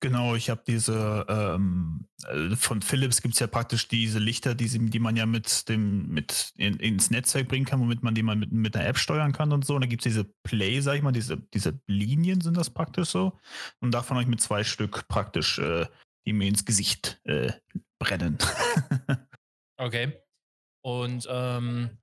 [0.00, 4.68] Genau, ich habe diese, ähm, äh, von Philips gibt es ja praktisch diese Lichter, die,
[4.68, 8.22] sie, die man ja mit dem, mit in, ins Netzwerk bringen kann, womit man die
[8.22, 9.74] mal mit, mit einer App steuern kann und so.
[9.74, 13.08] Und da gibt es diese Play, sag ich mal, diese, diese Linien sind das praktisch
[13.08, 13.36] so.
[13.80, 15.86] Und davon habe ich mit zwei Stück praktisch, äh,
[16.26, 17.52] die mir ins Gesicht äh,
[17.98, 18.38] brennen.
[19.78, 20.12] okay.
[20.84, 21.98] Und ähm,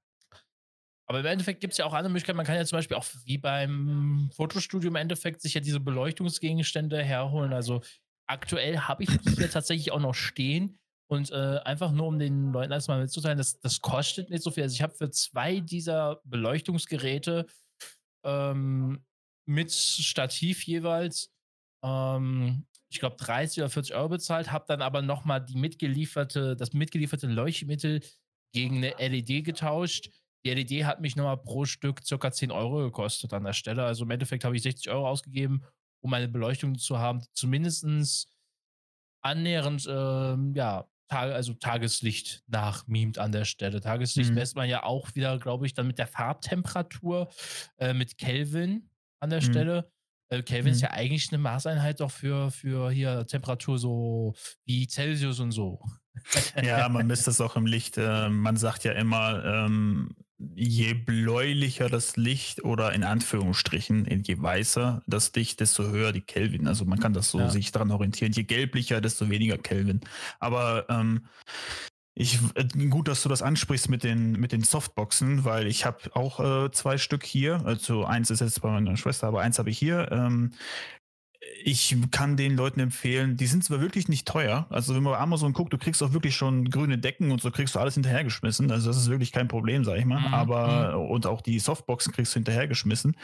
[1.08, 2.38] aber im Endeffekt gibt es ja auch andere Möglichkeiten.
[2.38, 7.04] Man kann ja zum Beispiel auch wie beim Fotostudio im Endeffekt sich ja diese Beleuchtungsgegenstände
[7.04, 7.54] herholen.
[7.54, 7.82] Also
[8.28, 10.78] aktuell habe ich die hier tatsächlich auch noch stehen.
[11.08, 14.64] Und äh, einfach nur, um den Leuten erstmal mitzuteilen, das, das kostet nicht so viel.
[14.64, 17.46] Also ich habe für zwei dieser Beleuchtungsgeräte
[18.24, 19.06] ähm,
[19.46, 21.32] mit Stativ jeweils,
[21.84, 26.74] ähm, ich glaube, 30 oder 40 Euro bezahlt, habe dann aber nochmal die mitgelieferte, das
[26.74, 28.02] mitgelieferte Leuchtmittel
[28.52, 30.10] gegen eine LED getauscht
[30.46, 33.84] die LED hat mich nochmal pro Stück circa 10 Euro gekostet an der Stelle.
[33.84, 35.64] Also im Endeffekt habe ich 60 Euro ausgegeben,
[36.02, 38.30] um eine Beleuchtung zu haben, die zumindest
[39.22, 43.82] annähernd, ähm, ja, Tag, also Tageslicht nachmimt an der Stelle.
[43.82, 44.36] Tageslicht mhm.
[44.36, 47.30] messt man ja auch wieder, glaube ich, dann mit der Farbtemperatur,
[47.78, 48.90] äh, mit Kelvin
[49.20, 49.46] an der mhm.
[49.46, 49.92] Stelle.
[50.30, 50.76] Äh, Kelvin mhm.
[50.76, 54.36] ist ja eigentlich eine Maßeinheit doch für, für hier Temperatur so
[54.66, 55.80] wie Celsius und so.
[56.64, 57.98] ja, man misst das auch im Licht.
[57.98, 65.02] Äh, man sagt ja immer, ähm, je bläulicher das Licht oder in Anführungsstrichen, je weißer
[65.08, 66.68] das Licht, desto höher die Kelvin.
[66.68, 67.50] Also man kann das so ja.
[67.50, 68.34] sich daran orientieren.
[68.34, 70.02] Je gelblicher, desto weniger Kelvin.
[70.40, 71.28] Aber ähm,
[72.16, 76.16] ich, äh, gut, dass du das ansprichst mit den, mit den Softboxen, weil ich habe
[76.16, 77.62] auch äh, zwei Stück hier.
[77.66, 80.12] Also eins ist jetzt bei meiner Schwester, aber eins habe ich hier.
[80.12, 80.52] Ähm,
[81.64, 84.68] ich kann den Leuten empfehlen, die sind zwar wirklich nicht teuer.
[84.70, 87.50] Also wenn man bei Amazon guckt, du kriegst auch wirklich schon grüne Decken und so
[87.50, 88.72] kriegst du alles hinterhergeschmissen.
[88.72, 90.20] Also das ist wirklich kein Problem, sag ich mal.
[90.20, 90.34] Mhm.
[90.34, 91.10] Aber mhm.
[91.10, 93.18] und auch die Softboxen kriegst du hinterhergeschmissen.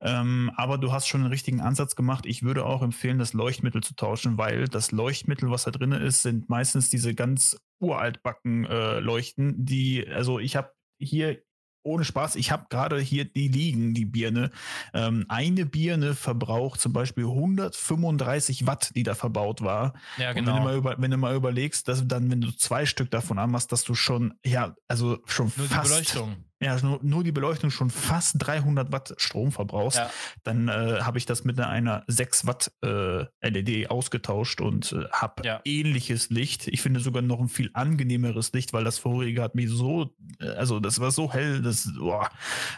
[0.00, 2.26] Ähm, aber du hast schon einen richtigen Ansatz gemacht.
[2.26, 6.22] Ich würde auch empfehlen, das Leuchtmittel zu tauschen, weil das Leuchtmittel, was da drin ist,
[6.22, 11.42] sind meistens diese ganz uraltbacken äh, Leuchten, die, also ich habe hier
[11.82, 14.50] ohne Spaß, ich habe gerade hier die liegen, die Birne.
[14.92, 19.94] Ähm, eine Birne verbraucht zum Beispiel 135 Watt, die da verbaut war.
[20.18, 20.32] Ja, genau.
[20.32, 20.64] Und wenn du genau.
[20.64, 23.84] mal, über, wenn du mal überlegst, dass dann, wenn du zwei Stück davon anmachst, dass
[23.84, 25.86] du schon, ja, also schon Nur fast.
[25.86, 30.10] Die Beleuchtung ja, nur, nur die Beleuchtung schon fast 300 Watt Strom verbrauchst, ja.
[30.44, 35.42] dann äh, habe ich das mit einer 6 Watt äh, LED ausgetauscht und äh, habe
[35.46, 35.60] ja.
[35.64, 36.68] ähnliches Licht.
[36.68, 40.48] Ich finde sogar noch ein viel angenehmeres Licht, weil das vorherige hat mich so, äh,
[40.48, 42.28] also das war so hell, das, boah.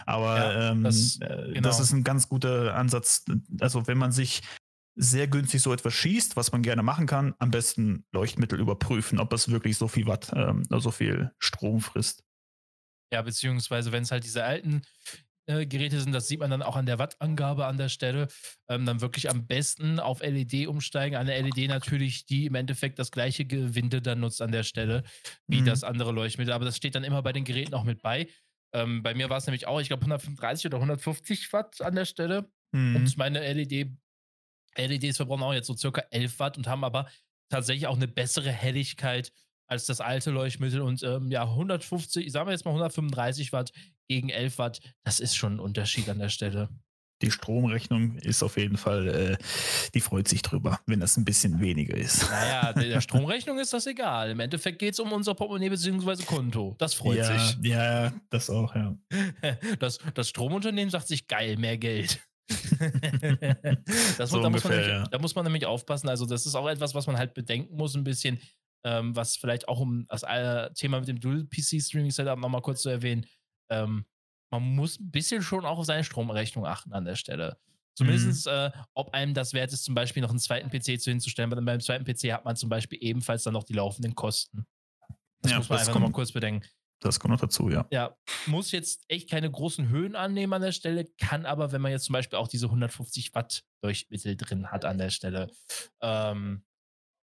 [0.07, 1.63] aber ja, ähm, das, äh, genau.
[1.63, 3.25] das ist ein ganz guter Ansatz.
[3.61, 4.43] Also wenn man sich
[4.95, 9.33] sehr günstig so etwas schießt, was man gerne machen kann, am besten Leuchtmittel überprüfen, ob
[9.33, 12.25] es wirklich so viel Watt, ähm, so viel Strom frisst.
[13.13, 14.83] Ja, beziehungsweise wenn es halt diese alten
[15.47, 18.29] äh, Geräte sind, das sieht man dann auch an der Wattangabe an der Stelle,
[18.69, 21.17] ähm, dann wirklich am besten auf LED umsteigen.
[21.17, 25.03] Eine LED natürlich, die im Endeffekt das gleiche Gewinde dann nutzt an der Stelle
[25.47, 25.67] wie mhm.
[25.67, 26.55] das andere Leuchtmittel.
[26.55, 28.29] Aber das steht dann immer bei den Geräten auch mit bei.
[28.73, 32.07] Ähm, bei mir war es nämlich auch, ich glaube, 135 oder 150 Watt an der
[32.07, 32.51] Stelle.
[32.73, 32.97] Mhm.
[32.97, 33.91] Und meine LED,
[34.77, 37.09] LEDs verbrauchen auch jetzt so circa 11 Watt und haben aber
[37.51, 39.33] tatsächlich auch eine bessere Helligkeit
[39.73, 40.83] als das alte Leuchtmittel.
[40.83, 43.73] Und ähm, ja, 150, sagen wir jetzt mal 135 Watt
[44.09, 46.69] gegen 11 Watt, das ist schon ein Unterschied an der Stelle.
[47.23, 49.37] Die Stromrechnung ist auf jeden Fall, äh,
[49.95, 52.29] die freut sich drüber, wenn das ein bisschen weniger ist.
[52.29, 54.31] Naja, der Stromrechnung ist das egal.
[54.31, 56.25] Im Endeffekt geht es um unser Portemonnaie bzw.
[56.25, 56.75] Konto.
[56.79, 57.59] Das freut ja, sich.
[57.63, 58.97] Ja, das auch, ja.
[59.79, 62.21] Das, das Stromunternehmen sagt sich geil, mehr Geld.
[64.19, 65.05] das, so da, ungefähr, muss nämlich, ja.
[65.05, 66.09] da muss man nämlich aufpassen.
[66.09, 68.41] Also, das ist auch etwas, was man halt bedenken muss, ein bisschen
[68.85, 73.27] ähm, was vielleicht auch um das äh, Thema mit dem Dual-PC-Streaming-Setup nochmal kurz zu erwähnen,
[73.71, 74.05] ähm,
[74.51, 77.59] man muss ein bisschen schon auch auf seine Stromrechnung achten an der Stelle.
[77.95, 78.53] Zumindest, mhm.
[78.53, 81.61] äh, ob einem das wert ist, zum Beispiel noch einen zweiten PC zu hinzustellen, weil
[81.63, 84.67] beim zweiten PC hat man zum Beispiel ebenfalls dann noch die laufenden Kosten.
[85.43, 86.67] Das ja, muss man einfach nochmal kurz bedenken.
[87.01, 87.87] Das kommt noch dazu, ja.
[87.91, 88.17] Ja,
[88.47, 92.05] muss jetzt echt keine großen Höhen annehmen an der Stelle, kann aber, wenn man jetzt
[92.05, 95.51] zum Beispiel auch diese 150 Watt Durchmittel drin hat an der Stelle.
[96.01, 96.65] Ähm,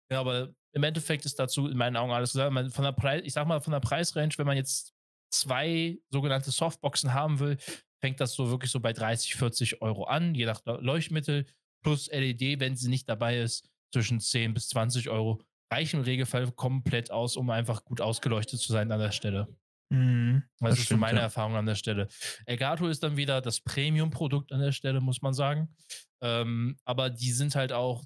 [0.09, 2.53] ja, aber im Endeffekt ist dazu in meinen Augen alles gesagt.
[2.73, 4.93] Von der Preis, ich sag mal, von der Preisrange, wenn man jetzt
[5.31, 7.57] zwei sogenannte Softboxen haben will,
[8.01, 11.45] fängt das so wirklich so bei 30, 40 Euro an, je nach Leuchtmittel.
[11.81, 15.41] plus LED, wenn sie nicht dabei ist, zwischen 10 bis 20 Euro.
[15.71, 19.47] Reichen im Regelfall komplett aus, um einfach gut ausgeleuchtet zu sein an der Stelle.
[19.89, 21.25] Mhm, das, das ist stimmt, so meine ja.
[21.25, 22.07] Erfahrung an der Stelle.
[22.45, 25.75] Elgato ist dann wieder das Premium-Produkt an der Stelle, muss man sagen.
[26.21, 28.03] Ähm, aber die sind halt auch,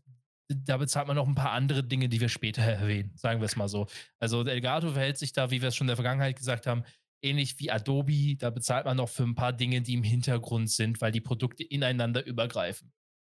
[0.50, 3.56] da bezahlt man noch ein paar andere Dinge, die wir später erwähnen, sagen wir es
[3.56, 3.88] mal so.
[4.20, 6.84] Also Elgato verhält sich da, wie wir es schon in der Vergangenheit gesagt haben,
[7.22, 8.36] ähnlich wie Adobe.
[8.38, 11.64] Da bezahlt man noch für ein paar Dinge, die im Hintergrund sind, weil die Produkte
[11.64, 12.92] ineinander übergreifen.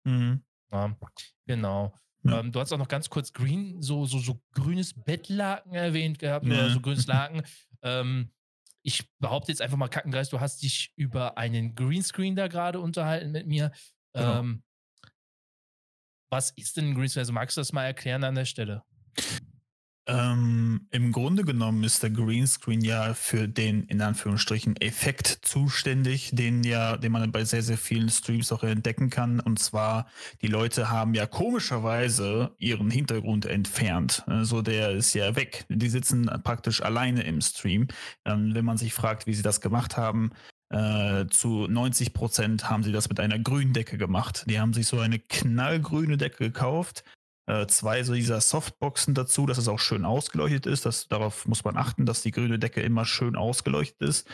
[0.06, 0.44] Mhm.
[0.72, 0.98] Ja,
[1.46, 1.94] genau.
[2.24, 2.40] Ja.
[2.40, 6.46] Ähm, du hast auch noch ganz kurz Green, so, so, so grünes Bettlaken erwähnt gehabt,
[6.46, 6.54] ja.
[6.54, 7.44] oder so grünes Laken.
[7.82, 8.32] ähm,
[8.86, 13.32] ich behaupte jetzt einfach mal kackendreist, du hast dich über einen Greenscreen da gerade unterhalten
[13.32, 13.72] mit mir.
[14.14, 14.40] Genau.
[14.40, 14.64] Ähm,
[16.34, 17.22] was ist denn ein Greenscreen?
[17.22, 18.84] Also magst du das mal erklären an der Stelle?
[20.06, 26.64] Ähm, Im Grunde genommen ist der Greenscreen ja für den in Anführungsstrichen Effekt zuständig, den
[26.64, 29.40] ja, den man bei sehr, sehr vielen Streams auch entdecken kann.
[29.40, 30.08] Und zwar,
[30.42, 34.24] die Leute haben ja komischerweise ihren Hintergrund entfernt.
[34.26, 35.66] Also der ist ja weg.
[35.70, 37.88] Die sitzen praktisch alleine im Stream.
[38.26, 40.32] Ähm, wenn man sich fragt, wie sie das gemacht haben,
[40.74, 44.46] äh, zu 90 Prozent haben sie das mit einer grünen Decke gemacht.
[44.48, 47.04] Die haben sich so eine knallgrüne Decke gekauft,
[47.46, 50.88] äh, zwei so dieser Softboxen dazu, dass es auch schön ausgeleuchtet ist.
[50.88, 54.28] Das, darauf muss man achten, dass die grüne Decke immer schön ausgeleuchtet ist.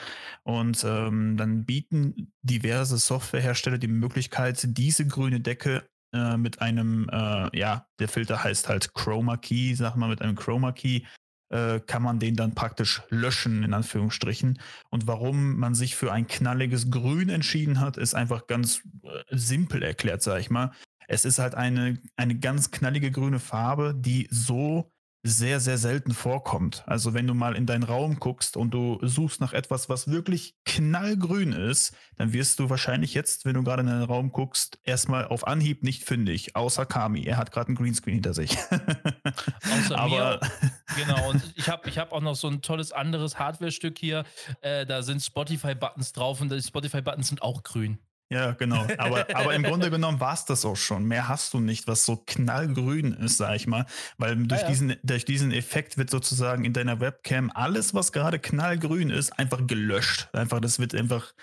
[0.44, 7.58] Und ähm, dann bieten diverse Softwarehersteller die Möglichkeit, diese grüne Decke äh, mit einem, äh,
[7.58, 11.02] ja, der Filter heißt halt Chroma Key, sag mal, mit einem Chroma Key
[11.50, 14.60] äh, kann man den dann praktisch löschen, in Anführungsstrichen.
[14.90, 19.84] Und warum man sich für ein knalliges Grün entschieden hat, ist einfach ganz äh, simpel
[19.84, 20.72] erklärt, sag ich mal.
[21.08, 24.92] Es ist halt eine, eine ganz knallige grüne Farbe, die so
[25.22, 26.84] sehr, sehr selten vorkommt.
[26.86, 30.56] Also wenn du mal in deinen Raum guckst und du suchst nach etwas, was wirklich
[30.66, 35.28] knallgrün ist, dann wirst du wahrscheinlich jetzt, wenn du gerade in deinen Raum guckst, erstmal
[35.28, 37.24] auf Anhieb nicht fündig, außer Kami.
[37.24, 38.58] Er hat gerade einen Greenscreen hinter sich.
[39.84, 40.76] Außer Aber mir.
[40.96, 44.24] Genau, und ich habe ich hab auch noch so ein tolles anderes Hardware-Stück hier.
[44.62, 48.00] Äh, da sind Spotify-Buttons drauf und die Spotify-Buttons sind auch grün.
[48.32, 48.86] Ja, genau.
[48.98, 51.06] Aber, aber im Grunde genommen war es das auch schon.
[51.06, 53.86] Mehr hast du nicht, was so knallgrün ist, sag ich mal.
[54.18, 54.72] Weil durch, ja, ja.
[54.72, 59.66] Diesen, durch diesen Effekt wird sozusagen in deiner Webcam alles, was gerade knallgrün ist, einfach
[59.66, 60.30] gelöscht.
[60.34, 61.34] Einfach, das wird einfach.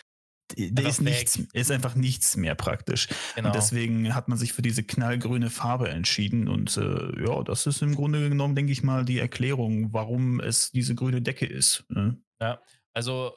[0.56, 3.08] Da ist, nichts, ist einfach nichts mehr praktisch.
[3.34, 3.48] Genau.
[3.48, 6.46] Und deswegen hat man sich für diese knallgrüne Farbe entschieden.
[6.46, 10.70] Und äh, ja, das ist im Grunde genommen, denke ich mal, die Erklärung, warum es
[10.70, 11.84] diese grüne Decke ist.
[11.88, 12.16] Ne?
[12.40, 12.60] Ja,
[12.94, 13.36] also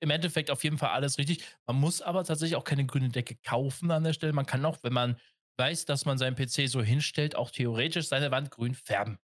[0.00, 1.44] im Endeffekt auf jeden Fall alles richtig.
[1.66, 4.32] Man muss aber tatsächlich auch keine grüne Decke kaufen an der Stelle.
[4.32, 5.16] Man kann auch, wenn man
[5.58, 9.18] weiß, dass man seinen PC so hinstellt, auch theoretisch seine Wand grün färben.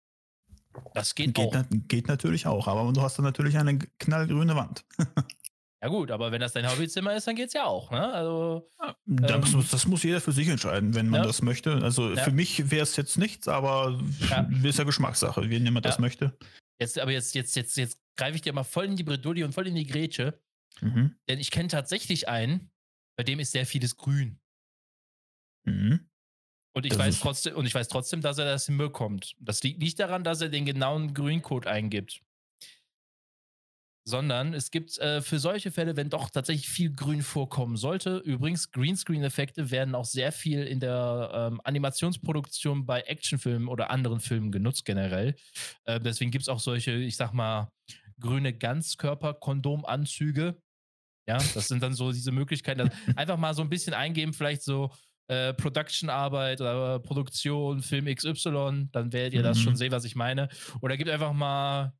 [0.95, 1.53] Das geht, geht auch.
[1.53, 4.85] Na, geht natürlich auch, aber du hast dann natürlich eine knallgrüne Wand.
[5.83, 7.91] ja gut, aber wenn das dein Hobbyzimmer ist, dann geht es ja auch.
[7.91, 8.12] Ne?
[8.12, 8.68] Also,
[9.07, 11.27] das, ähm, das, muss jeder für sich entscheiden, wenn man ja.
[11.27, 11.83] das möchte.
[11.83, 12.23] Also ja.
[12.23, 13.99] für mich wäre es jetzt nichts, aber
[14.31, 14.49] ja.
[14.62, 16.37] ist ja Geschmackssache, wie jemand das möchte.
[16.79, 19.53] Jetzt, aber jetzt, jetzt, jetzt, jetzt greife ich dir mal voll in die Bredouille und
[19.53, 20.41] voll in die Grätsche.
[20.81, 21.16] Mhm.
[21.29, 22.71] Denn ich kenne tatsächlich einen,
[23.16, 24.41] bei dem ist sehr vieles grün.
[25.64, 26.11] Mhm.
[26.73, 29.35] Und ich, weiß trotzdem, und ich weiß trotzdem, dass er das hinbekommt.
[29.41, 32.23] Das liegt nicht daran, dass er den genauen Grüncode eingibt.
[34.05, 38.18] Sondern es gibt äh, für solche Fälle, wenn doch tatsächlich viel Grün vorkommen sollte.
[38.18, 44.53] Übrigens, Greenscreen-Effekte werden auch sehr viel in der ähm, Animationsproduktion bei Actionfilmen oder anderen Filmen
[44.53, 45.35] genutzt, generell.
[45.85, 47.71] Äh, deswegen gibt es auch solche, ich sag mal,
[48.21, 50.61] grüne Ganzkörper-Kondomanzüge.
[51.29, 52.81] Ja, das sind dann so diese Möglichkeiten.
[52.81, 54.91] Also einfach mal so ein bisschen eingeben, vielleicht so
[55.29, 59.45] äh, Production-Arbeit oder Produktion, Film XY, dann werdet ihr mhm.
[59.45, 59.77] das schon mhm.
[59.77, 60.49] sehen, was ich meine.
[60.81, 61.93] Oder gebt einfach mal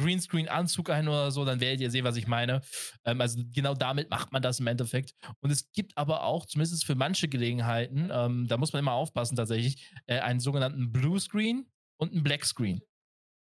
[0.00, 2.62] Greenscreen-Anzug ein oder so, dann werdet ihr sehen, was ich meine.
[3.04, 5.14] Ähm, also genau damit macht man das im Endeffekt.
[5.40, 9.36] Und es gibt aber auch, zumindest für manche Gelegenheiten, ähm, da muss man immer aufpassen
[9.36, 11.66] tatsächlich, äh, einen sogenannten Blue Screen
[11.98, 12.80] und einen Black Screen.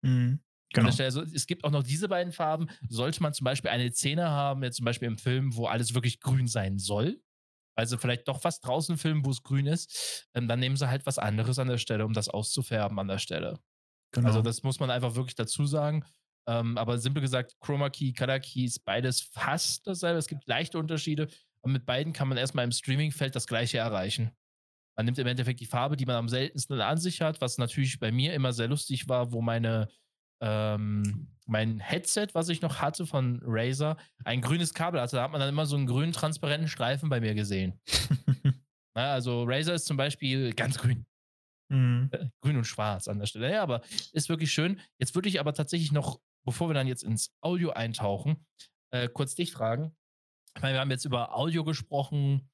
[0.03, 0.41] Mhm.
[0.73, 0.91] Genau.
[0.99, 2.69] Also es gibt auch noch diese beiden Farben.
[2.89, 6.21] Sollte man zum Beispiel eine Szene haben, jetzt zum Beispiel im Film, wo alles wirklich
[6.21, 7.21] grün sein soll,
[7.77, 11.05] also vielleicht doch was draußen filmen, wo es grün ist, ähm, dann nehmen sie halt
[11.05, 13.61] was anderes an der Stelle, um das auszufärben an der Stelle.
[14.13, 14.29] Genau.
[14.29, 16.05] Also das muss man einfach wirklich dazu sagen.
[16.49, 20.19] Ähm, aber simpel gesagt, Chroma Key, Color Key ist beides fast dasselbe.
[20.19, 21.29] Es gibt leichte Unterschiede,
[21.61, 24.31] aber mit beiden kann man erstmal im Streamingfeld das gleiche erreichen.
[24.97, 27.99] Man nimmt im Endeffekt die Farbe, die man am seltensten an sich hat, was natürlich
[28.01, 29.89] bei mir immer sehr lustig war, wo meine
[30.41, 35.17] ähm, mein Headset, was ich noch hatte von Razer, ein grünes Kabel hatte.
[35.17, 37.81] Da hat man dann immer so einen grünen, transparenten Streifen bei mir gesehen.
[38.95, 41.07] Na, also Razer ist zum Beispiel ganz grün.
[41.69, 42.09] Mhm.
[42.13, 43.53] Äh, grün und schwarz an der Stelle.
[43.53, 43.83] Ja, aber
[44.13, 44.81] ist wirklich schön.
[44.99, 48.45] Jetzt würde ich aber tatsächlich noch, bevor wir dann jetzt ins Audio eintauchen,
[48.91, 49.97] äh, kurz dich fragen.
[50.57, 52.49] Ich meine, wir haben jetzt über Audio gesprochen,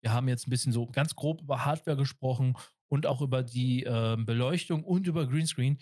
[0.00, 2.56] Wir haben jetzt ein bisschen so ganz grob über Hardware gesprochen
[2.88, 5.78] und auch über die äh, Beleuchtung und über Greenscreen.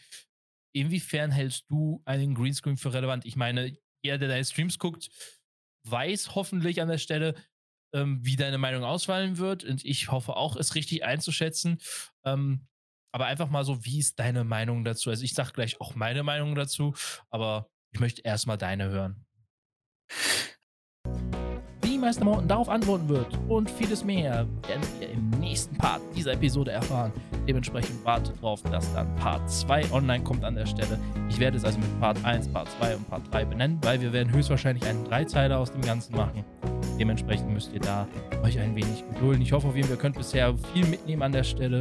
[0.74, 3.24] Inwiefern hältst du einen Greenscreen für relevant?
[3.24, 5.08] Ich meine, jeder, der deine Streams guckt,
[5.84, 7.34] weiß hoffentlich an der Stelle,
[7.94, 9.64] ähm, wie deine Meinung ausfallen wird.
[9.64, 11.80] Und ich hoffe auch, es richtig einzuschätzen.
[12.24, 12.66] Ähm,
[13.12, 15.10] aber einfach mal so, wie ist deine Meinung dazu?
[15.10, 16.94] Also ich sage gleich auch meine Meinung dazu,
[17.30, 19.24] aber ich möchte erstmal deine hören.
[22.04, 26.70] Meister Morten darauf antworten wird und vieles mehr werden wir im nächsten Part dieser Episode
[26.70, 27.10] erfahren.
[27.48, 30.98] Dementsprechend wartet darauf, dass dann Part 2 online kommt an der Stelle.
[31.30, 34.12] Ich werde es also mit Part 1, Part 2 und Part 3 benennen, weil wir
[34.12, 36.44] werden höchstwahrscheinlich einen Dreizeiler aus dem Ganzen machen.
[36.98, 38.06] Dementsprechend müsst ihr da
[38.42, 39.40] euch ein wenig gedulden.
[39.40, 41.80] Ich hoffe auf jeden Fall, ihr könnt bisher viel mitnehmen an der Stelle.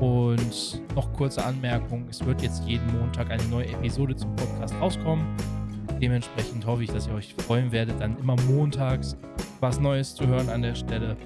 [0.00, 5.26] Und noch kurze Anmerkung: Es wird jetzt jeden Montag eine neue Episode zum Podcast rauskommen.
[6.00, 9.16] Dementsprechend hoffe ich, dass ihr euch freuen werdet, dann immer montags
[9.60, 11.16] was Neues zu hören an der Stelle.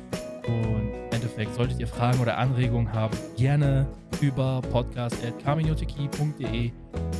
[0.46, 3.86] Und im Endeffekt, solltet ihr Fragen oder Anregungen haben, gerne
[4.20, 6.72] über podcast.carminotiki.de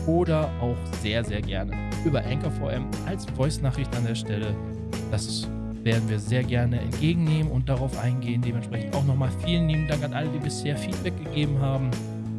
[0.07, 1.72] oder auch sehr, sehr gerne
[2.05, 4.55] über AnchorVM als Voice-Nachricht an der Stelle.
[5.11, 5.48] Das
[5.84, 8.42] werden wir sehr gerne entgegennehmen und darauf eingehen.
[8.42, 11.90] Dementsprechend auch nochmal vielen lieben Dank an alle, die bisher Feedback gegeben haben.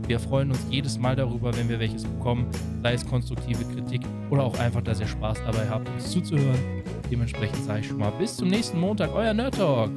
[0.08, 2.48] Wir freuen uns jedes Mal darüber, wenn wir welches bekommen,
[2.84, 6.84] sei es konstruktive Kritik oder auch einfach, dass ihr Spaß dabei habt, uns zuzuhören.
[7.10, 9.92] Dementsprechend sage ich schon mal bis zum nächsten Montag, euer Nerd Talk.